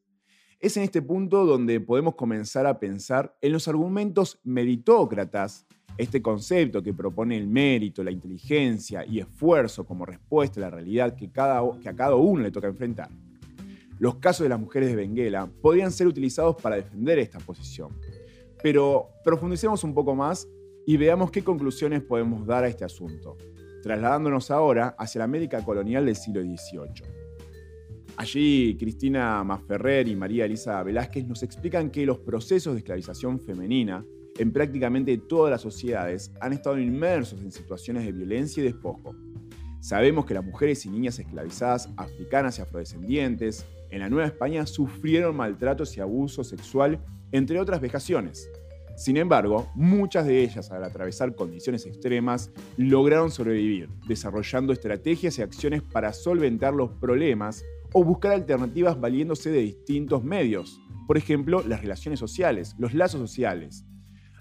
Es 0.59 0.77
en 0.77 0.83
este 0.83 1.01
punto 1.01 1.45
donde 1.45 1.79
podemos 1.79 2.15
comenzar 2.15 2.65
a 2.65 2.79
pensar 2.79 3.37
en 3.41 3.51
los 3.51 3.67
argumentos 3.67 4.39
meritócratas 4.43 5.65
este 5.97 6.21
concepto 6.21 6.81
que 6.81 6.93
propone 6.93 7.37
el 7.37 7.47
mérito, 7.47 8.03
la 8.03 8.11
inteligencia 8.11 9.05
y 9.05 9.19
esfuerzo 9.19 9.85
como 9.85 10.05
respuesta 10.05 10.59
a 10.59 10.61
la 10.61 10.69
realidad 10.69 11.15
que, 11.15 11.31
cada, 11.31 11.61
que 11.81 11.89
a 11.89 11.95
cada 11.95 12.15
uno 12.15 12.41
le 12.41 12.51
toca 12.51 12.67
enfrentar. 12.67 13.09
Los 13.99 14.15
casos 14.15 14.45
de 14.45 14.49
las 14.49 14.59
mujeres 14.59 14.89
de 14.89 14.95
Benguela 14.95 15.47
podrían 15.61 15.91
ser 15.91 16.07
utilizados 16.07 16.55
para 16.61 16.77
defender 16.77 17.19
esta 17.19 17.39
posición. 17.39 17.89
Pero 18.61 19.09
profundicemos 19.23 19.83
un 19.83 19.93
poco 19.93 20.15
más 20.15 20.47
y 20.85 20.97
veamos 20.97 21.31
qué 21.31 21.43
conclusiones 21.43 22.01
podemos 22.01 22.45
dar 22.45 22.63
a 22.63 22.67
este 22.67 22.85
asunto, 22.85 23.37
trasladándonos 23.81 24.51
ahora 24.51 24.95
hacia 24.97 25.19
la 25.19 25.25
América 25.25 25.63
colonial 25.63 26.05
del 26.05 26.15
siglo 26.15 26.41
XVIII. 26.41 27.23
Allí, 28.15 28.77
Cristina 28.77 29.43
Masferrer 29.43 30.07
y 30.07 30.15
María 30.15 30.45
Elisa 30.45 30.83
Velázquez 30.83 31.25
nos 31.25 31.41
explican 31.41 31.89
que 31.89 32.05
los 32.05 32.19
procesos 32.19 32.73
de 32.73 32.79
esclavización 32.79 33.39
femenina 33.39 34.05
en 34.37 34.51
prácticamente 34.51 35.17
todas 35.17 35.51
las 35.51 35.61
sociedades 35.61 36.31
han 36.39 36.53
estado 36.53 36.79
inmersos 36.79 37.41
en 37.41 37.51
situaciones 37.51 38.05
de 38.05 38.11
violencia 38.11 38.61
y 38.61 38.65
despojo. 38.65 39.15
Sabemos 39.79 40.25
que 40.25 40.33
las 40.33 40.45
mujeres 40.45 40.85
y 40.85 40.89
niñas 40.89 41.19
esclavizadas 41.19 41.89
africanas 41.97 42.57
y 42.57 42.61
afrodescendientes 42.61 43.65
en 43.89 43.99
la 43.99 44.09
Nueva 44.09 44.27
España 44.27 44.65
sufrieron 44.65 45.35
maltratos 45.35 45.97
y 45.97 46.01
abuso 46.01 46.43
sexual, 46.43 47.03
entre 47.31 47.59
otras 47.59 47.81
vejaciones. 47.81 48.49
Sin 48.95 49.17
embargo, 49.17 49.71
muchas 49.73 50.25
de 50.27 50.43
ellas, 50.43 50.71
al 50.71 50.83
atravesar 50.83 51.35
condiciones 51.35 51.85
extremas, 51.85 52.51
lograron 52.77 53.31
sobrevivir, 53.31 53.89
desarrollando 54.07 54.71
estrategias 54.71 55.39
y 55.39 55.41
acciones 55.41 55.81
para 55.81 56.13
solventar 56.13 56.73
los 56.73 56.91
problemas 56.91 57.63
o 57.91 58.03
buscar 58.03 58.33
alternativas 58.33 58.99
valiéndose 58.99 59.49
de 59.49 59.59
distintos 59.59 60.23
medios. 60.23 60.79
Por 61.07 61.17
ejemplo, 61.17 61.63
las 61.67 61.81
relaciones 61.81 62.19
sociales, 62.19 62.75
los 62.77 62.93
lazos 62.93 63.19
sociales, 63.19 63.85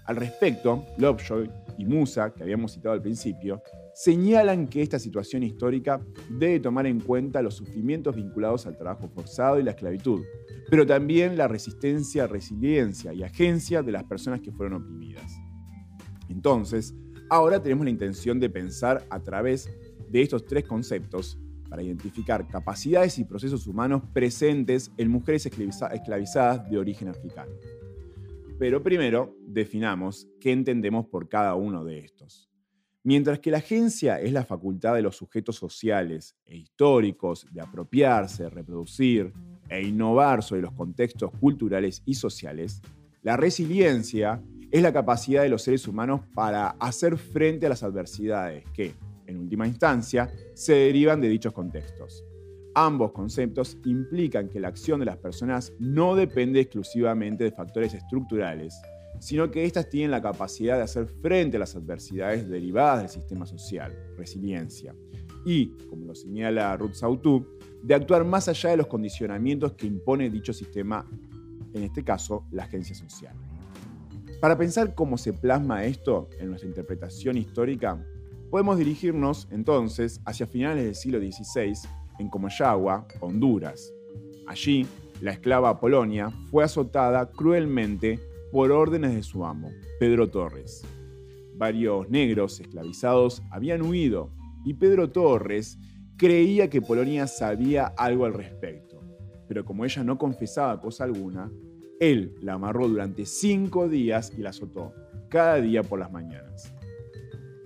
al 0.05 0.17
respecto, 0.17 0.85
Lovejoy 0.97 1.49
y 1.77 1.85
Musa, 1.85 2.33
que 2.33 2.43
habíamos 2.43 2.73
citado 2.73 2.93
al 2.93 3.01
principio, 3.01 3.61
señalan 3.93 4.67
que 4.67 4.81
esta 4.81 4.99
situación 4.99 5.43
histórica 5.43 6.01
debe 6.29 6.59
tomar 6.59 6.87
en 6.87 6.99
cuenta 6.99 7.41
los 7.41 7.55
sufrimientos 7.55 8.15
vinculados 8.15 8.65
al 8.65 8.77
trabajo 8.77 9.07
forzado 9.07 9.59
y 9.59 9.63
la 9.63 9.71
esclavitud, 9.71 10.23
pero 10.69 10.85
también 10.85 11.37
la 11.37 11.47
resistencia, 11.47 12.27
resiliencia 12.27 13.13
y 13.13 13.23
agencia 13.23 13.83
de 13.83 13.91
las 13.91 14.03
personas 14.03 14.41
que 14.41 14.51
fueron 14.51 14.81
oprimidas. 14.81 15.31
Entonces, 16.29 16.95
ahora 17.29 17.61
tenemos 17.61 17.85
la 17.85 17.91
intención 17.91 18.39
de 18.39 18.49
pensar 18.49 19.05
a 19.09 19.19
través 19.19 19.69
de 20.09 20.21
estos 20.21 20.45
tres 20.45 20.65
conceptos 20.65 21.39
para 21.69 21.81
identificar 21.81 22.47
capacidades 22.47 23.17
y 23.17 23.23
procesos 23.23 23.65
humanos 23.65 24.03
presentes 24.13 24.91
en 24.97 25.09
mujeres 25.09 25.45
esclavizadas 25.45 26.69
de 26.69 26.77
origen 26.77 27.07
africano. 27.07 27.51
Pero 28.59 28.83
primero, 28.83 29.35
definamos 29.47 30.27
qué 30.39 30.51
entendemos 30.51 31.07
por 31.07 31.27
cada 31.27 31.55
uno 31.55 31.83
de 31.83 31.99
estos. 31.99 32.52
Mientras 33.05 33.39
que 33.39 33.51
la 33.51 33.57
agencia 33.57 34.21
es 34.21 34.31
la 34.31 34.45
facultad 34.45 34.95
de 34.95 35.01
los 35.01 35.17
sujetos 35.17 35.57
sociales 35.57 36.37
e 36.45 36.55
históricos 36.55 37.45
de 37.51 37.59
apropiarse, 37.59 38.49
reproducir 38.49 39.33
e 39.67 39.81
innovar 39.83 40.41
sobre 40.41 40.61
los 40.61 40.71
contextos 40.71 41.31
culturales 41.37 42.01
y 42.05 42.13
sociales, 42.13 42.81
la 43.21 43.35
resiliencia 43.35 44.41
es 44.71 44.81
la 44.81 44.93
capacidad 44.93 45.43
de 45.43 45.49
los 45.49 45.63
seres 45.63 45.85
humanos 45.85 46.21
para 46.33 46.69
hacer 46.79 47.17
frente 47.17 47.65
a 47.65 47.69
las 47.69 47.83
adversidades 47.83 48.63
que, 48.73 48.93
en 49.27 49.37
última 49.37 49.67
instancia, 49.67 50.31
se 50.53 50.73
derivan 50.73 51.19
de 51.19 51.27
dichos 51.27 51.51
contextos. 51.51 52.23
Ambos 52.73 53.11
conceptos 53.11 53.77
implican 53.85 54.47
que 54.47 54.61
la 54.61 54.69
acción 54.69 55.01
de 55.01 55.05
las 55.05 55.17
personas 55.17 55.73
no 55.77 56.15
depende 56.15 56.61
exclusivamente 56.61 57.43
de 57.43 57.51
factores 57.51 57.93
estructurales, 57.93 58.81
sino 59.19 59.49
que 59.51 59.65
éstas 59.65 59.89
tienen 59.89 60.11
la 60.11 60.21
capacidad 60.21 60.77
de 60.77 60.83
hacer 60.83 61.07
frente 61.07 61.57
a 61.57 61.61
las 61.61 61.75
adversidades 61.75 62.49
derivadas 62.49 63.01
del 63.01 63.09
sistema 63.09 63.45
social, 63.45 63.97
resiliencia, 64.17 64.95
y, 65.45 65.67
como 65.89 66.05
lo 66.05 66.15
señala 66.15 66.75
Ruth 66.77 66.93
Sautu, 66.93 67.45
de 67.81 67.95
actuar 67.95 68.23
más 68.23 68.47
allá 68.47 68.71
de 68.71 68.77
los 68.77 68.87
condicionamientos 68.87 69.73
que 69.73 69.87
impone 69.87 70.29
dicho 70.29 70.53
sistema, 70.53 71.05
en 71.73 71.83
este 71.83 72.03
caso, 72.03 72.45
la 72.51 72.63
agencia 72.63 72.95
social. 72.95 73.35
Para 74.39 74.57
pensar 74.57 74.93
cómo 74.93 75.17
se 75.17 75.33
plasma 75.33 75.85
esto 75.85 76.29
en 76.39 76.49
nuestra 76.49 76.67
interpretación 76.67 77.37
histórica, 77.37 78.05
podemos 78.49 78.77
dirigirnos 78.77 79.47
entonces 79.51 80.21
hacia 80.25 80.47
finales 80.47 80.83
del 80.85 80.95
siglo 80.95 81.19
XVI 81.19 81.73
en 82.19 82.29
Comayagua, 82.29 83.07
Honduras. 83.19 83.93
Allí, 84.47 84.85
la 85.21 85.31
esclava 85.31 85.79
Polonia 85.79 86.29
fue 86.51 86.63
azotada 86.63 87.31
cruelmente 87.31 88.19
por 88.53 88.71
órdenes 88.71 89.15
de 89.15 89.23
su 89.23 89.43
amo, 89.43 89.71
Pedro 89.99 90.29
Torres. 90.29 90.85
Varios 91.55 92.07
negros 92.11 92.59
esclavizados 92.59 93.41
habían 93.49 93.81
huido 93.81 94.29
y 94.63 94.75
Pedro 94.75 95.09
Torres 95.09 95.79
creía 96.17 96.69
que 96.69 96.79
Polonia 96.79 97.25
sabía 97.25 97.87
algo 97.97 98.25
al 98.25 98.35
respecto. 98.35 99.01
Pero 99.47 99.65
como 99.65 99.85
ella 99.85 100.03
no 100.03 100.19
confesaba 100.19 100.79
cosa 100.79 101.05
alguna, 101.05 101.51
él 101.99 102.35
la 102.41 102.53
amarró 102.53 102.87
durante 102.87 103.25
cinco 103.25 103.89
días 103.89 104.31
y 104.37 104.41
la 104.41 104.51
azotó, 104.51 104.93
cada 105.29 105.59
día 105.59 105.81
por 105.81 105.97
las 105.97 106.11
mañanas. 106.11 106.75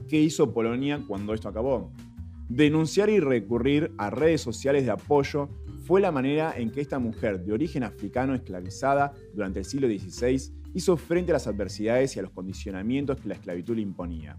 ¿Qué 0.08 0.22
hizo 0.22 0.54
Polonia 0.54 1.04
cuando 1.06 1.34
esto 1.34 1.50
acabó? 1.50 1.92
Denunciar 2.48 3.10
y 3.10 3.20
recurrir 3.20 3.92
a 3.98 4.10
redes 4.10 4.40
sociales 4.40 4.86
de 4.86 4.92
apoyo 4.92 5.50
fue 5.84 6.00
la 6.00 6.14
manera 6.14 6.54
en 6.56 6.72
que 6.72 6.80
esta 6.80 6.98
mujer 6.98 7.44
de 7.44 7.52
origen 7.52 7.84
africano 7.84 8.34
esclavizada 8.34 9.14
durante 9.34 9.60
el 9.60 9.66
siglo 9.66 9.90
XVI 9.90 10.57
hizo 10.74 10.98
frente 10.98 11.32
a 11.32 11.34
las 11.34 11.48
adversidades 11.48 12.16
y 12.16 12.20
a 12.20 12.24
los 12.24 12.32
condicionamientos 12.32 13.20
que 13.20 13.28
la 13.28 13.36
esclavitud 13.36 13.76
le 13.76 13.82
imponía. 13.82 14.38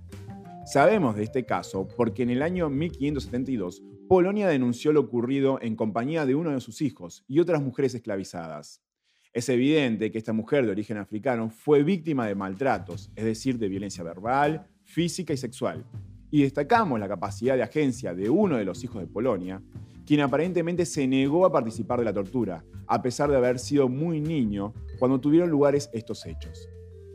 Sabemos 0.66 1.16
de 1.16 1.24
este 1.24 1.46
caso 1.46 1.88
porque 1.96 2.22
en 2.22 2.30
el 2.30 2.42
año 2.42 2.68
1572 2.68 3.82
Polonia 4.08 4.48
denunció 4.48 4.92
lo 4.92 5.00
ocurrido 5.00 5.58
en 5.60 5.76
compañía 5.76 6.24
de 6.24 6.34
uno 6.34 6.50
de 6.50 6.60
sus 6.60 6.82
hijos 6.82 7.24
y 7.28 7.40
otras 7.40 7.62
mujeres 7.62 7.94
esclavizadas. 7.94 8.82
Es 9.32 9.48
evidente 9.50 10.10
que 10.10 10.18
esta 10.18 10.32
mujer 10.32 10.64
de 10.64 10.72
origen 10.72 10.96
africano 10.96 11.50
fue 11.50 11.82
víctima 11.82 12.26
de 12.26 12.34
maltratos, 12.34 13.10
es 13.14 13.24
decir, 13.24 13.58
de 13.58 13.68
violencia 13.68 14.02
verbal, 14.02 14.66
física 14.84 15.34
y 15.34 15.36
sexual, 15.36 15.84
y 16.30 16.42
destacamos 16.42 16.98
la 16.98 17.08
capacidad 17.08 17.54
de 17.54 17.62
agencia 17.62 18.14
de 18.14 18.30
uno 18.30 18.56
de 18.56 18.64
los 18.64 18.82
hijos 18.82 19.02
de 19.02 19.06
Polonia, 19.06 19.62
quien 20.06 20.20
aparentemente 20.20 20.86
se 20.86 21.06
negó 21.06 21.44
a 21.44 21.52
participar 21.52 21.98
de 21.98 22.06
la 22.06 22.14
tortura, 22.14 22.64
a 22.86 23.02
pesar 23.02 23.30
de 23.30 23.36
haber 23.36 23.58
sido 23.58 23.88
muy 23.88 24.20
niño 24.20 24.72
cuando 24.98 25.20
tuvieron 25.20 25.50
lugares 25.50 25.90
estos 25.92 26.26
hechos. 26.26 26.68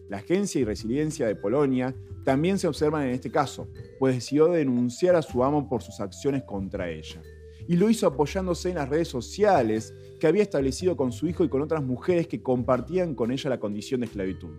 La 0.09 0.17
agencia 0.17 0.61
y 0.61 0.63
resiliencia 0.63 1.27
de 1.27 1.35
Polonia 1.35 1.95
también 2.23 2.59
se 2.59 2.67
observan 2.67 3.03
en 3.03 3.13
este 3.13 3.31
caso, 3.31 3.67
pues 3.99 4.15
decidió 4.15 4.47
denunciar 4.47 5.15
a 5.15 5.21
su 5.21 5.43
amo 5.43 5.67
por 5.67 5.81
sus 5.81 5.99
acciones 5.99 6.43
contra 6.43 6.89
ella. 6.89 7.21
Y 7.67 7.77
lo 7.77 7.89
hizo 7.89 8.07
apoyándose 8.07 8.69
en 8.69 8.75
las 8.75 8.89
redes 8.89 9.07
sociales 9.07 9.93
que 10.19 10.27
había 10.27 10.43
establecido 10.43 10.95
con 10.95 11.11
su 11.11 11.27
hijo 11.27 11.43
y 11.43 11.49
con 11.49 11.61
otras 11.61 11.83
mujeres 11.83 12.27
que 12.27 12.41
compartían 12.41 13.15
con 13.15 13.31
ella 13.31 13.49
la 13.49 13.59
condición 13.59 14.01
de 14.01 14.07
esclavitud. 14.07 14.55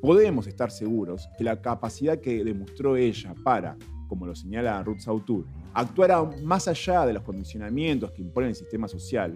Podemos 0.00 0.46
estar 0.46 0.70
seguros 0.70 1.28
que 1.36 1.44
la 1.44 1.60
capacidad 1.60 2.20
que 2.20 2.42
demostró 2.42 2.96
ella 2.96 3.34
para, 3.44 3.76
como 4.08 4.26
lo 4.26 4.34
señala 4.34 4.82
Ruth 4.82 5.00
Sautur, 5.00 5.46
actuar 5.74 6.42
más 6.42 6.66
allá 6.66 7.06
de 7.06 7.12
los 7.12 7.22
condicionamientos 7.22 8.10
que 8.12 8.22
impone 8.22 8.48
el 8.48 8.54
sistema 8.54 8.88
social, 8.88 9.34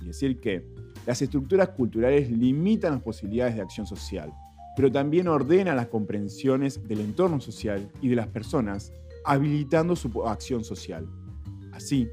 y 0.00 0.06
decir 0.06 0.40
que 0.40 0.66
las 1.10 1.22
estructuras 1.22 1.70
culturales 1.70 2.30
limitan 2.30 2.92
las 2.92 3.02
posibilidades 3.02 3.56
de 3.56 3.62
acción 3.62 3.84
social, 3.84 4.32
pero 4.76 4.92
también 4.92 5.26
ordena 5.26 5.74
las 5.74 5.88
comprensiones 5.88 6.86
del 6.86 7.00
entorno 7.00 7.40
social 7.40 7.90
y 8.00 8.06
de 8.06 8.14
las 8.14 8.28
personas, 8.28 8.92
habilitando 9.24 9.96
su 9.96 10.24
acción 10.24 10.62
social. 10.62 11.08
Así, 11.72 12.08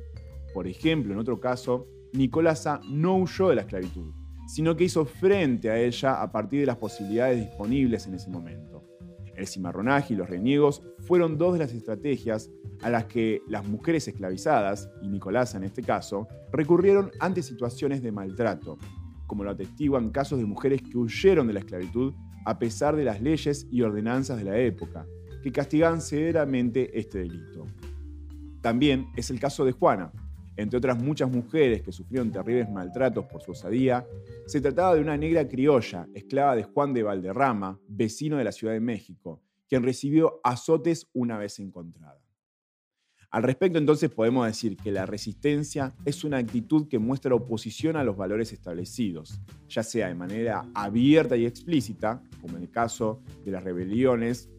por 0.51 0.65
ejemplo, 0.67 1.13
en 1.13 1.19
otro 1.19 1.39
caso, 1.39 1.85
Nicolasa 2.13 2.81
no 2.89 3.17
huyó 3.17 3.49
de 3.49 3.55
la 3.57 3.61
esclavitud, 3.61 4.11
sino 4.47 4.75
que 4.75 4.85
hizo 4.85 5.05
frente 5.05 5.69
a 5.69 5.77
ella 5.77 6.19
a 6.19 6.31
partir 6.31 6.61
de 6.61 6.65
las 6.65 6.77
posibilidades 6.77 7.37
disponibles 7.37 8.07
en 8.07 8.15
ese 8.15 8.31
momento. 8.31 8.76
El 9.37 9.47
cimarronaje 9.47 10.15
y 10.15 10.17
los 10.17 10.29
reniegos 10.29 10.81
fueron 10.99 11.37
dos 11.37 11.53
de 11.53 11.59
las 11.59 11.71
estrategias 11.71 12.49
a 12.81 12.89
las 12.89 13.05
que 13.05 13.41
las 13.47 13.65
mujeres 13.67 14.07
esclavizadas, 14.07 14.89
y 15.01 15.07
Nicolasa 15.07 15.57
en 15.57 15.63
este 15.63 15.83
caso, 15.83 16.27
recurrieron 16.51 17.11
ante 17.19 17.43
situaciones 17.43 18.01
de 18.01 18.11
maltrato, 18.11 18.77
como 19.27 19.43
lo 19.43 19.51
atestiguan 19.51 20.09
casos 20.09 20.39
de 20.39 20.45
mujeres 20.45 20.81
que 20.81 20.97
huyeron 20.97 21.47
de 21.47 21.53
la 21.53 21.59
esclavitud 21.59 22.13
a 22.45 22.57
pesar 22.57 22.95
de 22.95 23.03
las 23.03 23.21
leyes 23.21 23.67
y 23.69 23.81
ordenanzas 23.81 24.37
de 24.37 24.45
la 24.45 24.57
época, 24.57 25.05
que 25.43 25.51
castigaban 25.51 26.01
severamente 26.01 26.97
este 26.97 27.19
delito. 27.19 27.65
También 28.61 29.07
es 29.15 29.29
el 29.29 29.39
caso 29.39 29.65
de 29.65 29.73
Juana. 29.73 30.11
Entre 30.57 30.77
otras 30.77 31.01
muchas 31.01 31.29
mujeres 31.29 31.83
que 31.83 31.91
sufrieron 31.91 32.31
terribles 32.31 32.69
maltratos 32.69 33.25
por 33.25 33.41
su 33.41 33.51
osadía, 33.51 34.05
se 34.47 34.59
trataba 34.59 34.95
de 34.95 35.01
una 35.01 35.15
negra 35.15 35.47
criolla, 35.47 36.07
esclava 36.15 36.55
de 36.55 36.63
Juan 36.63 36.93
de 36.93 37.03
Valderrama, 37.03 37.79
vecino 37.87 38.37
de 38.37 38.43
la 38.43 38.51
Ciudad 38.51 38.73
de 38.73 38.79
México, 38.79 39.43
quien 39.69 39.83
recibió 39.83 40.39
azotes 40.43 41.07
una 41.13 41.37
vez 41.37 41.59
encontrada. 41.59 42.19
Al 43.29 43.43
respecto, 43.43 43.77
entonces, 43.77 44.09
podemos 44.09 44.47
decir 44.47 44.77
que 44.77 44.91
la 44.91 45.05
resistencia 45.05 45.93
es 46.05 46.23
una 46.23 46.37
actitud 46.37 46.87
que 46.87 46.97
muestra 46.97 47.35
oposición 47.35 47.97
a 47.97 48.03
los 48.03 48.15
valores 48.15 48.53
establecidos, 48.53 49.41
ya 49.67 49.83
sea 49.83 50.07
de 50.07 50.15
manera 50.15 50.65
abierta 50.73 51.35
y 51.35 51.45
explícita, 51.45 52.23
como 52.41 52.57
en 52.57 52.63
el 52.63 52.71
caso 52.71 53.21
de 53.43 53.51
las 53.51 53.63
rebeliones 53.63 54.49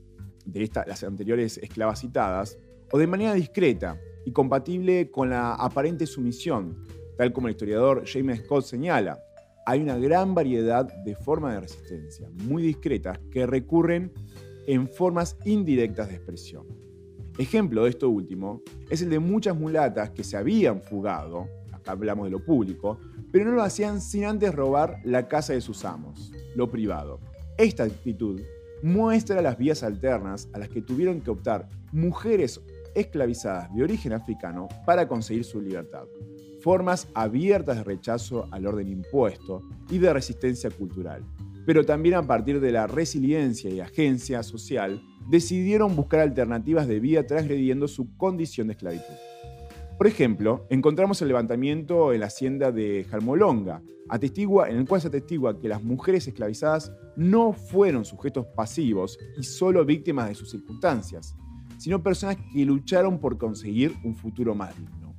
de 0.45 0.71
las 0.87 1.03
anteriores 1.03 1.59
esclavas 1.59 2.01
citadas, 2.01 2.59
o 2.93 2.99
de 2.99 3.07
manera 3.07 3.35
discreta 3.35 3.99
y 4.29 4.31
compatible 4.31 5.11
con 5.11 5.31
la 5.31 5.55
aparente 5.55 6.07
sumisión, 6.07 6.85
tal 7.17 7.33
como 7.33 7.49
el 7.49 7.53
historiador 7.53 8.05
James 8.05 8.41
Scott 8.41 8.63
señala. 8.67 9.19
Hay 9.65 9.81
una 9.81 9.97
gran 9.97 10.35
variedad 10.35 10.87
de 11.03 11.17
formas 11.17 11.55
de 11.55 11.61
resistencia, 11.61 12.29
muy 12.45 12.63
discretas, 12.63 13.19
que 13.31 13.47
recurren 13.47 14.13
en 14.67 14.87
formas 14.87 15.39
indirectas 15.47 16.11
de 16.11 16.17
expresión. 16.17 16.67
Ejemplo 17.39 17.85
de 17.85 17.91
esto 17.91 18.11
último 18.11 18.61
es 18.91 19.01
el 19.01 19.09
de 19.09 19.19
muchas 19.19 19.57
mulatas 19.57 20.11
que 20.11 20.25
se 20.25 20.37
habían 20.37 20.83
fugado, 20.83 21.49
acá 21.73 21.93
hablamos 21.93 22.27
de 22.27 22.33
lo 22.33 22.45
público, 22.45 22.99
pero 23.33 23.47
no 23.47 23.53
lo 23.53 23.63
hacían 23.63 24.03
sin 24.03 24.27
antes 24.27 24.55
robar 24.55 25.01
la 25.05 25.27
casa 25.27 25.55
de 25.55 25.63
sus 25.63 25.87
amos, 25.87 26.33
lo 26.55 26.71
privado. 26.71 27.19
Esta 27.57 27.85
actitud 27.85 28.43
muestra 28.83 29.41
las 29.41 29.57
vías 29.57 29.83
alternas 29.83 30.51
a 30.53 30.59
las 30.59 30.69
que 30.69 30.83
tuvieron 30.83 31.23
que 31.23 31.31
optar 31.31 31.71
mujeres 31.93 32.61
esclavizadas 32.95 33.73
de 33.75 33.83
origen 33.83 34.13
africano 34.13 34.69
para 34.85 35.09
conseguir 35.09 35.45
su 35.45 35.61
libertad. 35.61 36.05
Formas 36.61 37.09
abiertas 37.15 37.77
de 37.79 37.85
rechazo 37.85 38.49
al 38.51 38.67
orden 38.67 38.89
impuesto 38.89 39.63
y 39.91 39.99
de 39.99 40.13
resistencia 40.13 40.71
cultural, 40.71 41.25
pero 41.67 41.85
también 41.85 42.17
a 42.17 42.23
partir 42.23 42.61
de 42.61 42.73
la 42.73 42.87
resiliencia 42.87 43.71
y 43.71 43.81
agencia 43.81 44.43
social 44.43 45.03
decidieron 45.29 45.95
buscar 45.95 46.21
alternativas 46.21 46.89
de 46.89 47.01
vida 47.01 47.27
transgrediendo 47.27 47.87
su 47.89 48.17
condición 48.17 48.69
de 48.69 48.73
esclavitud. 48.73 49.15
Por 49.99 50.07
ejemplo, 50.07 50.65
encontramos 50.71 51.21
el 51.23 51.29
levantamiento 51.29 52.13
en 52.13 52.21
la 52.21 52.27
hacienda 52.27 52.71
de 52.71 53.05
Jalmolonga, 53.11 53.83
atestigua, 54.09 54.71
en 54.71 54.77
el 54.79 54.87
cual 54.87 55.01
se 55.01 55.09
atestigua 55.09 55.59
que 55.59 55.69
las 55.69 55.83
mujeres 55.83 56.29
esclavizadas 56.29 56.93
no 57.17 57.53
fueron 57.53 58.05
sujetos 58.05 58.47
pasivos 58.55 59.19
y 59.37 59.43
solo 59.43 59.85
víctimas 59.85 60.29
de 60.29 60.37
sus 60.37 60.51
circunstancias, 60.51 61.35
sino 61.79 62.03
personas 62.03 62.37
que 62.37 62.65
lucharon 62.65 63.19
por 63.19 63.39
conseguir 63.39 63.95
un 64.05 64.15
futuro 64.15 64.55
más 64.55 64.77
digno. 64.77 65.15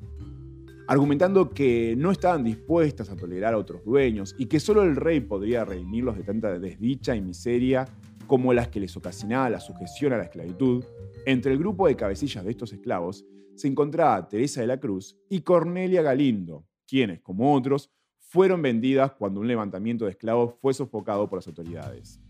Argumentando 0.88 1.50
que 1.50 1.96
no 1.98 2.12
estaban 2.12 2.44
dispuestas 2.44 3.10
a 3.10 3.16
tolerar 3.16 3.54
a 3.54 3.58
otros 3.58 3.84
dueños 3.84 4.36
y 4.38 4.48
que 4.48 4.60
solo 4.60 4.84
el 4.84 4.96
rey 4.96 5.20
podría 5.20 5.66
redimirlos 5.66 6.18
de 6.18 6.24
tanta 6.24 6.58
desdicha 6.58 7.16
y 7.16 7.22
miseria 7.22 7.86
como 8.28 8.54
las 8.54 8.68
que 8.68 8.80
les 8.80 8.96
ocasionaba 8.96 9.50
la 9.50 9.60
sujeción 9.60 10.14
a 10.14 10.18
la 10.18 10.26
esclavitud, 10.26 10.84
entre 11.26 11.52
el 11.52 11.58
grupo 11.60 11.88
de 11.88 11.96
cabecillas 11.96 12.46
de 12.46 12.52
estos 12.52 12.72
esclavos 12.74 13.26
se 13.56 13.68
encontraba 13.68 14.28
Teresa 14.28 14.62
de 14.62 14.68
la 14.68 14.80
Cruz 14.80 15.18
y 15.30 15.42
Cornelia 15.42 16.02
Galindo, 16.02 16.66
quienes, 16.88 17.22
como 17.22 17.54
otros, 17.54 17.92
fueron 18.20 18.62
vendidas 18.62 19.12
cuando 19.14 19.42
un 19.42 19.48
levantamiento 19.48 20.06
de 20.06 20.12
esclavos 20.12 20.56
fue 20.62 20.74
sofocado 20.74 21.28
por 21.28 21.40
las 21.40 21.48
autoridades. 21.48 22.22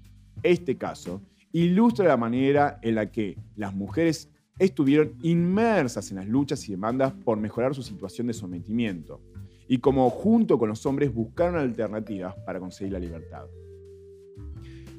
Este 0.42 0.78
caso 0.78 1.22
ilustra 1.52 2.08
la 2.08 2.18
manera 2.18 2.80
en 2.82 2.96
la 2.96 3.12
que 3.12 3.38
las 3.56 3.74
mujeres 3.74 4.30
estuvieron 4.60 5.16
inmersas 5.24 6.12
en 6.12 6.18
las 6.18 6.28
luchas 6.28 6.68
y 6.68 6.72
demandas 6.72 7.14
por 7.14 7.38
mejorar 7.38 7.74
su 7.74 7.82
situación 7.82 8.28
de 8.28 8.34
sometimiento, 8.34 9.22
y 9.68 9.78
como 9.78 10.10
junto 10.10 10.60
con 10.60 10.70
los 10.70 10.86
hombres 10.86 11.14
buscaron 11.14 11.56
alternativas 11.56 12.36
para 12.46 12.60
conseguir 12.60 12.94
la 12.94 13.00
libertad. 13.00 13.46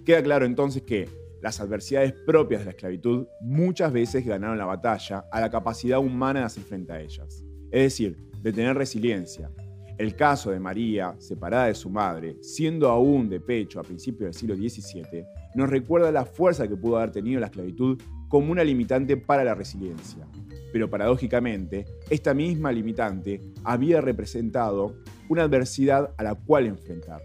Queda 0.05 0.23
claro 0.23 0.47
entonces 0.47 0.83
que 0.83 1.09
las 1.43 1.61
adversidades 1.61 2.13
propias 2.13 2.61
de 2.61 2.67
la 2.67 2.71
esclavitud 2.73 3.27
muchas 3.41 3.93
veces 3.93 4.25
ganaron 4.25 4.59
la 4.59 4.67
batalla 4.67 5.25
a 5.31 5.41
la 5.41 5.51
capacidad 5.51 5.99
humana 5.99 6.41
de 6.41 6.47
hacer 6.47 6.63
frente 6.65 6.93
a 6.93 7.01
ellas, 7.01 7.45
es 7.71 7.83
decir, 7.83 8.17
de 8.43 8.53
tener 8.53 8.77
resiliencia. 8.77 9.51
El 9.99 10.17
caso 10.17 10.51
de 10.51 10.61
María, 10.61 11.15
separada 11.19 11.67
de 11.67 11.75
su 11.75 11.91
madre, 11.91 12.37
siendo 12.41 12.89
aún 12.89 13.29
de 13.29 13.41
pecho 13.41 13.81
a 13.81 13.83
principios 13.83 14.29
del 14.29 14.35
siglo 14.35 14.57
XVII, 14.57 15.25
nos 15.55 15.69
recuerda 15.71 16.13
la 16.13 16.25
fuerza 16.25 16.69
que 16.69 16.77
pudo 16.77 16.99
haber 16.99 17.11
tenido 17.11 17.41
la 17.41 17.47
esclavitud 17.47 18.01
como 18.29 18.53
una 18.53 18.65
limitante 18.65 19.17
para 19.17 19.45
la 19.45 19.55
resiliencia. 19.55 20.27
Pero 20.73 20.89
paradójicamente, 20.89 21.85
esta 22.11 22.33
misma 22.33 22.71
limitante 22.71 23.41
había 23.65 24.01
representado 24.01 24.95
una 25.29 25.43
adversidad 25.43 26.15
a 26.17 26.23
la 26.23 26.35
cual 26.35 26.67
enfrentar, 26.67 27.23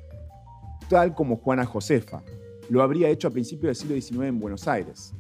tal 0.90 1.14
como 1.14 1.38
Juana 1.38 1.66
Josefa, 1.66 2.24
lo 2.70 2.82
habría 2.82 3.10
hecho 3.10 3.28
a 3.28 3.32
principios 3.32 3.68
del 3.68 3.76
siglo 4.02 4.20
XIX 4.20 4.30
en 4.30 4.40
Buenos 4.40 4.68
Aires. 4.68 5.14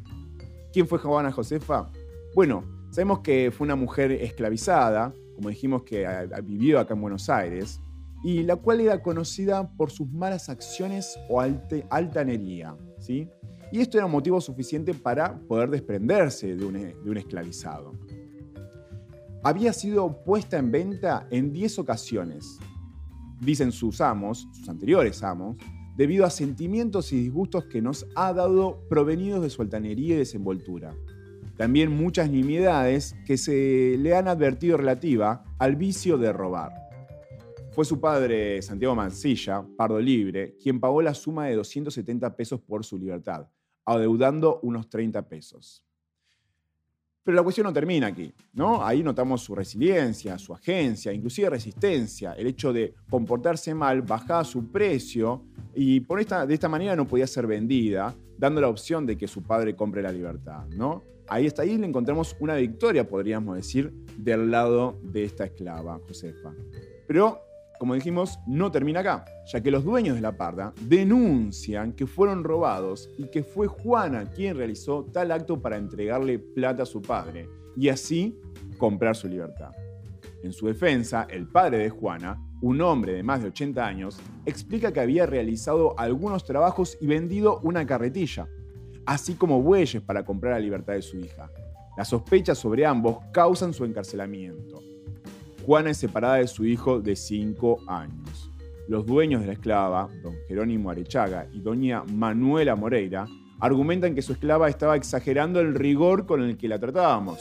¿Quién 0.74 0.88
fue 0.88 0.98
Juana 0.98 1.32
Josefa? 1.32 1.91
Bueno, 2.34 2.63
sabemos 2.89 3.20
que 3.20 3.52
fue 3.52 3.65
una 3.65 3.76
mujer 3.76 4.12
esclavizada, 4.12 5.13
como 5.36 5.50
dijimos 5.50 5.84
que 5.84 6.08
vivió 6.44 6.80
acá 6.80 6.96
en 6.96 7.02
Buenos 7.02 7.30
Aires, 7.30 7.80
y 8.26 8.42
la 8.42 8.56
cual 8.56 8.82
era 8.82 9.04
conocida 9.04 9.70
por 9.78 9.92
sus 9.92 10.10
malas 10.12 10.50
acciones 10.50 11.16
o 11.30 11.40
altanería. 11.40 12.76
¿sí? 12.98 13.30
Y 13.72 13.82
esto 13.82 14.00
era 14.00 14.08
motivo 14.08 14.42
suficiente 14.42 14.96
para 14.96 15.38
poder 15.42 15.70
desprenderse 15.70 16.56
de 16.56 16.66
un, 16.66 16.74
de 16.74 17.08
un 17.08 17.18
esclavizado. 17.18 17.94
Había 19.44 19.74
sido 19.74 20.24
puesta 20.24 20.58
en 20.58 20.72
venta 20.72 21.28
en 21.30 21.54
10 21.54 21.78
ocasiones. 21.78 22.58
Dicen 23.42 23.72
sus 23.72 24.02
amos, 24.02 24.48
sus 24.54 24.70
anteriores 24.70 25.22
amos, 25.22 25.58
debido 25.96 26.26
a 26.26 26.32
sentimientos 26.32 27.14
y 27.14 27.18
disgustos 27.18 27.66
que 27.66 27.84
nos 27.84 28.08
ha 28.16 28.34
dado 28.34 28.80
provenidos 28.90 29.44
de 29.44 29.52
su 29.52 29.62
altanería 29.62 30.16
y 30.16 30.18
desenvoltura. 30.18 30.96
También 31.58 31.96
muchas 31.96 32.32
nimiedades 32.32 33.16
que 33.28 33.38
se 33.38 33.98
le 34.00 34.16
han 34.16 34.28
advertido 34.28 34.78
relativa 34.78 35.44
al 35.60 35.76
vicio 35.76 36.18
de 36.18 36.34
robar. 36.34 36.85
Fue 37.76 37.84
su 37.84 38.00
padre, 38.00 38.62
Santiago 38.62 38.96
Mancilla, 38.96 39.62
Pardo 39.76 40.00
Libre, 40.00 40.56
quien 40.64 40.80
pagó 40.80 41.02
la 41.02 41.14
suma 41.14 41.48
de 41.48 41.56
270 41.56 42.34
pesos 42.34 42.62
por 42.62 42.86
su 42.86 42.98
libertad, 42.98 43.50
adeudando 43.84 44.62
unos 44.64 44.88
30 44.88 45.28
pesos. 45.28 45.84
Pero 47.22 47.36
la 47.36 47.44
cuestión 47.44 47.66
no 47.66 47.74
termina 47.74 48.08
aquí, 48.08 48.34
¿no? 48.54 48.82
Ahí 48.82 49.04
notamos 49.04 49.42
su 49.42 49.54
resiliencia, 49.54 50.38
su 50.38 50.54
agencia, 50.54 51.12
inclusive 51.12 51.50
resistencia, 51.50 52.32
el 52.32 52.48
hecho 52.48 52.72
de 52.72 52.94
comportarse 53.10 53.74
mal, 53.74 54.04
bajaba 54.04 54.46
su 54.46 54.72
precio 54.72 55.44
y 55.74 56.00
por 56.00 56.22
esta, 56.22 56.46
de 56.46 56.54
esta 56.54 56.70
manera 56.70 56.96
no 56.96 57.06
podía 57.06 57.28
ser 57.28 57.46
vendida, 57.46 58.16
dando 58.38 58.62
la 58.62 58.70
opción 58.70 59.06
de 59.06 59.18
que 59.18 59.28
su 59.28 59.44
padre 59.44 59.76
compre 59.76 60.02
la 60.02 60.14
libertad, 60.14 60.66
¿no? 60.70 61.04
Ahí 61.28 61.46
está, 61.46 61.64
ahí 61.64 61.78
le 61.78 61.88
encontramos 61.88 62.38
una 62.40 62.56
victoria, 62.56 63.06
podríamos 63.06 63.58
decir, 63.58 63.92
del 64.18 64.50
lado 64.50 64.98
de 65.04 65.26
esta 65.26 65.44
esclava, 65.44 66.00
Josefa. 66.08 66.54
Pero, 67.06 67.45
como 67.80 67.94
dijimos, 67.94 68.40
no 68.48 68.72
termina 68.72 69.02
acá, 69.02 69.26
ya 69.52 69.62
que 69.62 69.72
los 69.72 69.84
dueños 69.84 70.16
de 70.16 70.22
la 70.22 70.38
parda 70.38 70.74
denuncian 70.82 71.94
que 71.94 72.08
fueron 72.08 72.44
robados 72.44 73.10
y 73.18 73.28
que 73.30 73.44
fue 73.44 73.68
Juana 73.68 74.26
quien 74.26 74.58
realizó 74.58 75.06
tal 75.06 75.32
acto 75.32 75.62
para 75.62 75.78
entregarle 75.78 76.40
plata 76.40 76.84
a 76.84 76.86
su 76.86 77.02
padre 77.02 77.50
y 77.76 77.90
así 77.90 78.40
comprar 78.78 79.16
su 79.16 79.28
libertad. 79.28 79.72
En 80.44 80.54
su 80.54 80.68
defensa, 80.68 81.28
el 81.30 81.48
padre 81.48 81.80
de 81.80 81.90
Juana, 81.90 82.40
un 82.62 82.80
hombre 82.82 83.14
de 83.14 83.24
más 83.24 83.42
de 83.42 83.48
80 83.48 83.86
años, 83.86 84.20
explica 84.46 84.92
que 84.92 85.00
había 85.00 85.26
realizado 85.26 85.98
algunos 85.98 86.46
trabajos 86.46 86.98
y 87.02 87.08
vendido 87.08 87.60
una 87.64 87.86
carretilla, 87.86 88.48
así 89.06 89.34
como 89.34 89.62
bueyes 89.62 90.02
para 90.02 90.24
comprar 90.24 90.54
la 90.54 90.60
libertad 90.60 90.94
de 90.94 91.02
su 91.02 91.18
hija. 91.18 91.50
Las 91.98 92.10
sospechas 92.10 92.58
sobre 92.58 92.86
ambos 92.86 93.18
causan 93.32 93.74
su 93.74 93.86
encarcelamiento. 93.86 94.95
Juana 95.65 95.89
es 95.89 95.97
separada 95.97 96.36
de 96.36 96.47
su 96.47 96.63
hijo 96.63 97.01
de 97.01 97.15
5 97.15 97.86
años. 97.88 98.51
Los 98.88 99.04
dueños 99.04 99.41
de 99.41 99.47
la 99.47 99.54
esclava, 99.54 100.08
don 100.21 100.36
Jerónimo 100.47 100.91
Arechaga 100.91 101.47
y 101.51 101.60
doña 101.60 102.04
Manuela 102.04 102.75
Moreira, 102.75 103.25
argumentan 103.60 104.13
que 104.13 104.21
su 104.21 104.34
esclava 104.34 104.69
estaba 104.69 104.95
exagerando 104.95 105.60
el 105.60 105.73
rigor 105.73 106.28
con 106.28 106.43
el 106.43 106.56
que 106.56 106.67
la 106.67 106.78
tratábamos 106.78 107.39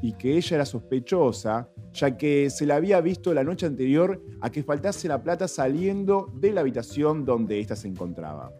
y 0.00 0.12
que 0.12 0.36
ella 0.36 0.58
era 0.58 0.64
sospechosa, 0.64 1.68
ya 1.92 2.16
que 2.16 2.50
se 2.50 2.66
la 2.66 2.76
había 2.76 3.00
visto 3.00 3.34
la 3.34 3.42
noche 3.42 3.66
anterior 3.66 4.22
a 4.40 4.50
que 4.50 4.62
faltase 4.62 5.08
la 5.08 5.20
plata 5.20 5.48
saliendo 5.48 6.30
de 6.36 6.52
la 6.52 6.60
habitación 6.60 7.24
donde 7.24 7.58
ésta 7.58 7.74
se 7.74 7.88
encontraba. 7.88 8.52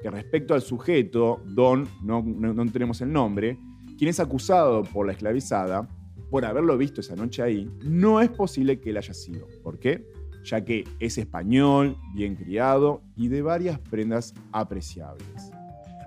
Que 0.00 0.10
respecto 0.10 0.54
al 0.54 0.62
sujeto, 0.62 1.42
Don, 1.44 1.86
no, 2.02 2.22
no 2.22 2.72
tenemos 2.72 3.02
el 3.02 3.12
nombre, 3.12 3.58
quien 3.98 4.08
es 4.08 4.18
acusado 4.18 4.82
por 4.82 5.04
la 5.04 5.12
esclavizada, 5.12 5.86
por 6.30 6.44
haberlo 6.44 6.76
visto 6.76 7.00
esa 7.00 7.16
noche 7.16 7.42
ahí, 7.42 7.70
no 7.82 8.20
es 8.20 8.30
posible 8.30 8.80
que 8.80 8.90
él 8.90 8.96
haya 8.96 9.14
sido. 9.14 9.46
¿Por 9.62 9.78
qué? 9.78 10.06
Ya 10.44 10.64
que 10.64 10.84
es 10.98 11.18
español, 11.18 11.96
bien 12.14 12.36
criado 12.36 13.02
y 13.16 13.28
de 13.28 13.42
varias 13.42 13.78
prendas 13.78 14.34
apreciables. 14.52 15.50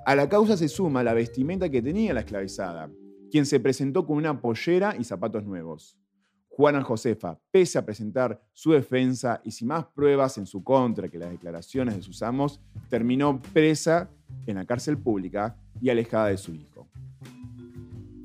A 0.05 0.15
la 0.15 0.29
causa 0.29 0.55
se 0.55 0.69
suma 0.69 1.03
la 1.03 1.13
vestimenta 1.13 1.69
que 1.69 1.81
tenía 1.81 2.13
la 2.13 2.21
esclavizada, 2.21 2.89
quien 3.29 3.45
se 3.45 3.59
presentó 3.59 4.05
con 4.05 4.17
una 4.17 4.39
pollera 4.39 4.95
y 4.97 5.03
zapatos 5.03 5.45
nuevos. 5.45 5.97
Juana 6.57 6.81
Josefa, 6.81 7.39
pese 7.51 7.77
a 7.77 7.85
presentar 7.85 8.41
su 8.51 8.71
defensa 8.71 9.41
y 9.43 9.51
sin 9.51 9.67
más 9.67 9.85
pruebas 9.85 10.39
en 10.39 10.47
su 10.47 10.63
contra 10.63 11.07
que 11.07 11.19
las 11.19 11.29
declaraciones 11.29 11.95
de 11.95 12.01
sus 12.01 12.23
amos, 12.23 12.59
terminó 12.89 13.39
presa 13.53 14.09
en 14.47 14.55
la 14.55 14.65
cárcel 14.65 14.97
pública 14.97 15.55
y 15.79 15.89
alejada 15.89 16.29
de 16.29 16.37
su 16.37 16.55
hijo. 16.55 16.87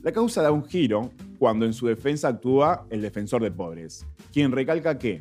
La 0.02 0.12
causa 0.12 0.40
da 0.40 0.50
un 0.50 0.64
giro 0.64 1.10
cuando 1.42 1.66
en 1.66 1.72
su 1.72 1.88
defensa 1.88 2.28
actúa 2.28 2.86
el 2.88 3.02
defensor 3.02 3.42
de 3.42 3.50
pobres, 3.50 4.06
quien 4.32 4.52
recalca 4.52 4.96
que, 4.96 5.20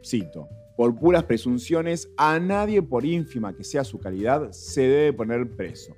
cito, 0.00 0.48
por 0.76 0.94
puras 0.94 1.24
presunciones, 1.24 2.08
a 2.16 2.38
nadie 2.38 2.80
por 2.80 3.04
ínfima 3.04 3.52
que 3.52 3.64
sea 3.64 3.82
su 3.82 3.98
calidad 3.98 4.52
se 4.52 4.82
debe 4.82 5.12
poner 5.12 5.50
preso 5.50 5.96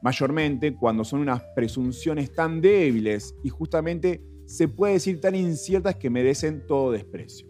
mayormente 0.00 0.76
cuando 0.76 1.02
son 1.02 1.22
unas 1.22 1.42
presunciones 1.56 2.32
tan 2.32 2.60
débiles 2.60 3.34
y 3.42 3.48
justamente 3.48 4.22
se 4.46 4.68
puede 4.68 4.92
decir 4.92 5.20
tan 5.20 5.34
inciertas 5.34 5.96
que 5.96 6.08
merecen 6.08 6.64
todo 6.64 6.92
desprecio. 6.92 7.48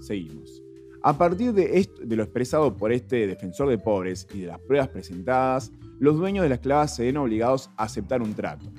Seguimos. 0.00 0.62
A 1.02 1.18
partir 1.18 1.52
de, 1.52 1.86
lo 2.16 2.22
expresado 2.22 2.74
por 2.74 2.92
este 2.92 3.26
defensor 3.26 3.68
de 3.68 3.76
pobres 3.76 4.26
y 4.32 4.40
de 4.40 4.46
las 4.46 4.60
pruebas 4.60 4.88
presentadas, 4.88 5.70
los 5.98 6.16
dueños 6.16 6.44
de 6.44 6.48
la 6.48 6.54
esclava 6.54 6.88
se 6.88 7.04
ven 7.04 7.18
obligados 7.18 7.68
a 7.76 7.84
aceptar 7.84 8.22
un 8.22 8.32
trato. 8.32 8.72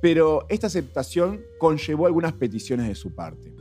Pero 0.00 0.46
esta 0.48 0.66
aceptación 0.66 1.40
conllevó 1.58 2.06
algunas 2.06 2.32
peticiones 2.32 2.88
de 2.88 2.94
su 2.94 3.14
parte. 3.14 3.54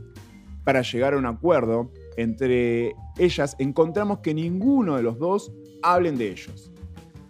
Para 0.63 0.82
llegar 0.82 1.13
a 1.13 1.17
un 1.17 1.25
acuerdo, 1.25 1.91
entre 2.17 2.93
ellas 3.17 3.56
encontramos 3.60 4.19
que 4.19 4.34
ninguno 4.34 4.97
de 4.97 5.04
los 5.04 5.17
dos 5.17 5.52
hablen 5.82 6.17
de 6.17 6.32
ellos, 6.32 6.71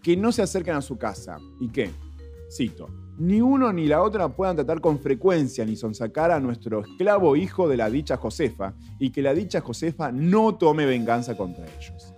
que 0.02 0.18
no 0.18 0.32
se 0.32 0.42
acerquen 0.42 0.76
a 0.76 0.82
su 0.82 0.98
casa 0.98 1.38
y 1.60 1.70
que, 1.70 1.90
cito, 2.52 2.88
ni 3.20 3.42
uno 3.42 3.74
ni 3.74 3.86
la 3.86 4.02
otra 4.02 4.30
puedan 4.30 4.56
tratar 4.56 4.80
con 4.80 5.00
frecuencia 5.00 5.66
ni 5.66 5.76
sonsacar 5.76 6.32
a 6.32 6.40
nuestro 6.40 6.82
esclavo 6.82 7.36
hijo 7.36 7.68
de 7.68 7.78
la 7.78 7.90
dicha 7.90 8.16
Josefa 8.18 8.74
y 8.98 9.12
que 9.12 9.22
la 9.22 9.34
dicha 9.34 9.60
Josefa 9.60 10.12
no 10.12 10.56
tome 10.56 10.86
venganza 10.86 11.36
contra 11.36 11.66
ellos. 11.66 12.14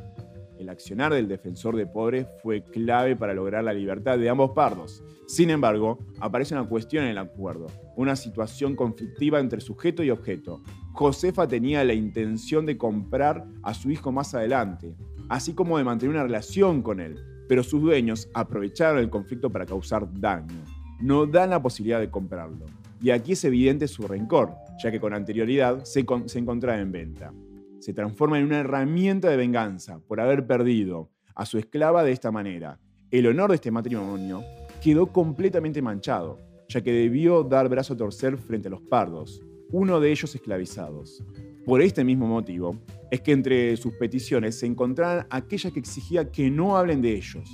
El 0.62 0.70
accionar 0.70 1.12
del 1.12 1.28
defensor 1.28 1.76
de 1.76 1.88
pobres 1.88 2.28
fue 2.44 2.64
clave 2.64 3.16
para 3.16 3.34
lograr 3.34 3.64
la 3.64 3.74
libertad 3.74 4.20
de 4.20 4.30
ambos 4.30 4.52
pardos. 4.52 5.04
Sin 5.26 5.50
embargo, 5.50 5.98
aparece 6.20 6.54
una 6.54 6.70
cuestión 6.70 7.04
en 7.04 7.10
el 7.10 7.18
acuerdo, 7.18 7.66
una 7.96 8.16
situación 8.16 8.76
conflictiva 8.76 9.40
entre 9.40 9.60
sujeto 9.60 10.04
y 10.04 10.12
objeto. 10.12 10.62
Josefa 10.94 11.48
tenía 11.48 11.84
la 11.84 11.96
intención 11.96 12.68
de 12.68 12.78
comprar 12.78 13.44
a 13.64 13.74
su 13.74 13.90
hijo 13.90 14.12
más 14.12 14.36
adelante, 14.36 14.96
así 15.30 15.56
como 15.56 15.80
de 15.80 15.84
mantener 15.84 16.14
una 16.14 16.26
relación 16.26 16.84
con 16.84 17.00
él, 17.00 17.16
pero 17.50 17.64
sus 17.64 17.82
dueños 17.82 18.30
aprovecharon 18.36 19.00
el 19.00 19.10
conflicto 19.10 19.50
para 19.50 19.66
causar 19.66 20.08
daño. 20.14 20.64
No 21.00 21.26
dan 21.26 21.50
la 21.50 21.64
posibilidad 21.64 22.00
de 22.00 22.12
comprarlo. 22.12 22.68
Y 23.02 23.10
aquí 23.10 23.32
es 23.32 23.44
evidente 23.46 23.88
su 23.88 24.08
rencor, 24.08 24.54
ya 24.84 24.92
que 24.92 25.00
con 25.00 25.16
anterioridad 25.16 25.84
se, 25.86 26.06
se 26.28 26.38
encontraba 26.38 26.80
en 26.80 26.92
venta. 26.92 27.34
Se 27.82 27.94
transforma 27.94 28.38
en 28.38 28.46
una 28.46 28.60
herramienta 28.60 29.28
de 29.28 29.38
venganza 29.38 29.98
por 30.08 30.22
haber 30.22 30.46
perdido 30.46 31.10
a 31.34 31.48
su 31.48 31.58
esclava 31.58 32.04
de 32.04 32.12
esta 32.12 32.30
manera. 32.30 32.80
El 33.10 33.26
honor 33.26 33.50
de 33.50 33.56
este 33.56 33.72
matrimonio 33.72 34.44
quedó 34.84 35.08
completamente 35.08 35.82
manchado, 35.82 36.38
ya 36.70 36.82
que 36.82 36.94
debió 36.94 37.42
dar 37.42 37.70
brazo 37.70 37.96
a 37.96 37.98
torcer 37.98 38.38
frente 38.38 38.68
a 38.68 38.72
los 38.72 38.84
pardos, 38.84 39.42
uno 39.72 40.00
de 40.00 40.12
ellos 40.12 40.36
esclavizados. 40.36 41.26
Por 41.66 41.82
este 41.82 42.04
mismo 42.04 42.28
motivo, 42.28 42.80
es 43.10 43.22
que 43.22 43.32
entre 43.32 43.76
sus 43.78 43.94
peticiones 43.94 44.60
se 44.60 44.68
encontraban 44.68 45.26
aquellas 45.32 45.74
que 45.74 45.80
exigía 45.80 46.32
que 46.32 46.52
no 46.52 46.78
hablen 46.78 47.02
de 47.02 47.16
ellos. 47.16 47.50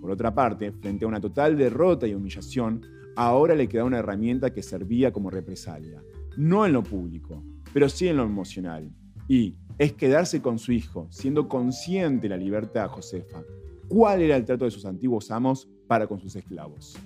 Por 0.00 0.10
otra 0.10 0.34
parte, 0.34 0.72
frente 0.72 1.04
a 1.04 1.08
una 1.08 1.20
total 1.20 1.56
derrota 1.56 2.04
y 2.08 2.14
humillación, 2.14 2.84
ahora 3.14 3.54
le 3.54 3.68
queda 3.68 3.84
una 3.84 3.98
herramienta 3.98 4.52
que 4.52 4.64
servía 4.64 5.12
como 5.12 5.30
represalia. 5.30 6.02
No 6.36 6.66
en 6.66 6.72
lo 6.72 6.82
público, 6.82 7.44
pero 7.72 7.88
sí 7.88 8.08
en 8.08 8.16
lo 8.16 8.24
emocional. 8.24 8.90
Y 9.28 9.54
es 9.78 9.92
quedarse 9.92 10.42
con 10.42 10.58
su 10.58 10.72
hijo, 10.72 11.06
siendo 11.10 11.48
consciente 11.48 12.22
de 12.22 12.30
la 12.30 12.36
libertad 12.36 12.82
de 12.84 12.88
Josefa. 12.88 13.42
¿Cuál 13.86 14.22
era 14.22 14.36
el 14.36 14.44
trato 14.44 14.64
de 14.64 14.70
sus 14.70 14.84
antiguos 14.84 15.30
amos 15.30 15.68
para 15.86 16.06
con 16.06 16.18
sus 16.18 16.34
esclavos? 16.34 16.98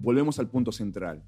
Volvemos 0.00 0.38
al 0.38 0.48
punto 0.48 0.70
central. 0.70 1.22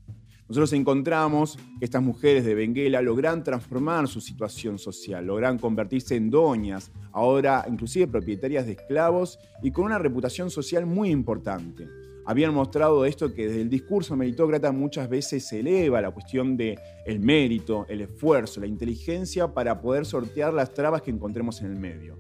Nosotros 0.49 0.73
encontramos 0.73 1.57
que 1.79 1.85
estas 1.85 2.03
mujeres 2.03 2.45
de 2.45 2.57
Benguela 2.57 3.01
logran 3.01 3.45
transformar 3.45 4.09
su 4.09 4.21
situación 4.21 4.81
social, 4.81 5.25
logran 5.25 5.59
convertirse 5.59 6.17
en 6.17 6.29
doñas, 6.29 6.91
ahora 7.13 7.65
inclusive 7.69 8.09
propietarias 8.09 8.67
de 8.67 8.73
esclavos 8.73 9.39
y 9.63 9.71
con 9.71 9.85
una 9.85 9.99
reputación 9.99 10.51
social 10.51 10.87
muy 10.87 11.11
importante. 11.11 11.87
Habían 12.31 12.55
mostrado 12.55 13.05
esto 13.07 13.35
que 13.35 13.49
desde 13.49 13.61
el 13.61 13.69
discurso 13.69 14.15
meritócrata 14.15 14.71
muchas 14.71 15.09
veces 15.09 15.45
se 15.49 15.59
eleva 15.59 16.01
la 16.01 16.13
cuestión 16.13 16.57
de 16.57 16.79
el 17.05 17.19
mérito, 17.19 17.87
el 17.89 18.03
esfuerzo, 18.03 18.61
la 18.61 18.69
inteligencia 18.69 19.53
para 19.53 19.81
poder 19.81 20.07
sortear 20.07 20.55
las 20.55 20.73
trabas 20.73 21.03
que 21.03 21.11
encontremos 21.11 21.61
en 21.61 21.73
el 21.73 21.77
medio. 21.77 22.17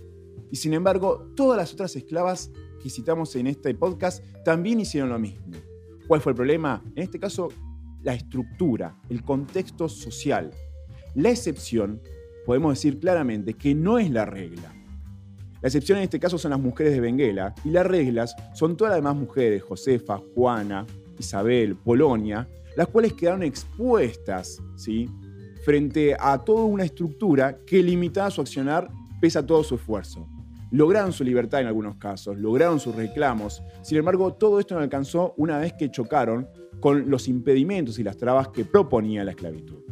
Y 0.50 0.56
sin 0.56 0.74
embargo, 0.74 1.30
todas 1.36 1.56
las 1.56 1.72
otras 1.72 1.94
esclavas 1.94 2.50
que 2.82 2.90
citamos 2.90 3.36
en 3.36 3.46
este 3.46 3.72
podcast 3.72 4.24
también 4.44 4.80
hicieron 4.80 5.10
lo 5.10 5.18
mismo. 5.20 5.46
¿Cuál 6.08 6.20
fue 6.20 6.32
el 6.32 6.36
problema? 6.36 6.82
En 6.96 7.04
este 7.04 7.20
caso, 7.20 7.46
la 8.02 8.14
estructura, 8.14 9.00
el 9.10 9.22
contexto 9.22 9.88
social. 9.88 10.50
La 11.14 11.30
excepción, 11.30 12.02
podemos 12.46 12.72
decir 12.74 12.98
claramente 12.98 13.54
que 13.54 13.76
no 13.76 14.00
es 14.00 14.10
la 14.10 14.24
regla. 14.24 14.74
La 15.62 15.68
excepción 15.68 15.98
en 15.98 16.04
este 16.04 16.18
caso 16.18 16.38
son 16.38 16.52
las 16.52 16.60
mujeres 16.60 16.94
de 16.94 17.00
Benguela 17.00 17.54
y 17.64 17.70
las 17.70 17.86
reglas 17.86 18.34
son 18.54 18.76
todas 18.76 18.92
las 18.92 18.98
demás 18.98 19.14
mujeres, 19.14 19.62
Josefa, 19.62 20.18
Juana, 20.34 20.86
Isabel, 21.18 21.76
Polonia, 21.76 22.48
las 22.76 22.88
cuales 22.88 23.12
quedaron 23.12 23.42
expuestas 23.42 24.58
¿sí? 24.76 25.08
frente 25.62 26.16
a 26.18 26.38
toda 26.38 26.64
una 26.64 26.84
estructura 26.84 27.58
que 27.66 27.82
limitaba 27.82 28.30
su 28.30 28.40
accionar 28.40 28.88
pese 29.20 29.38
a 29.38 29.46
todo 29.46 29.62
su 29.62 29.74
esfuerzo. 29.74 30.26
Lograron 30.70 31.12
su 31.12 31.24
libertad 31.24 31.60
en 31.60 31.66
algunos 31.66 31.96
casos, 31.96 32.38
lograron 32.38 32.80
sus 32.80 32.94
reclamos, 32.94 33.62
sin 33.82 33.98
embargo 33.98 34.32
todo 34.34 34.60
esto 34.60 34.76
no 34.76 34.80
alcanzó 34.80 35.34
una 35.36 35.58
vez 35.58 35.74
que 35.74 35.90
chocaron 35.90 36.48
con 36.80 37.10
los 37.10 37.28
impedimentos 37.28 37.98
y 37.98 38.02
las 38.02 38.16
trabas 38.16 38.48
que 38.48 38.64
proponía 38.64 39.24
la 39.24 39.32
esclavitud. 39.32 39.89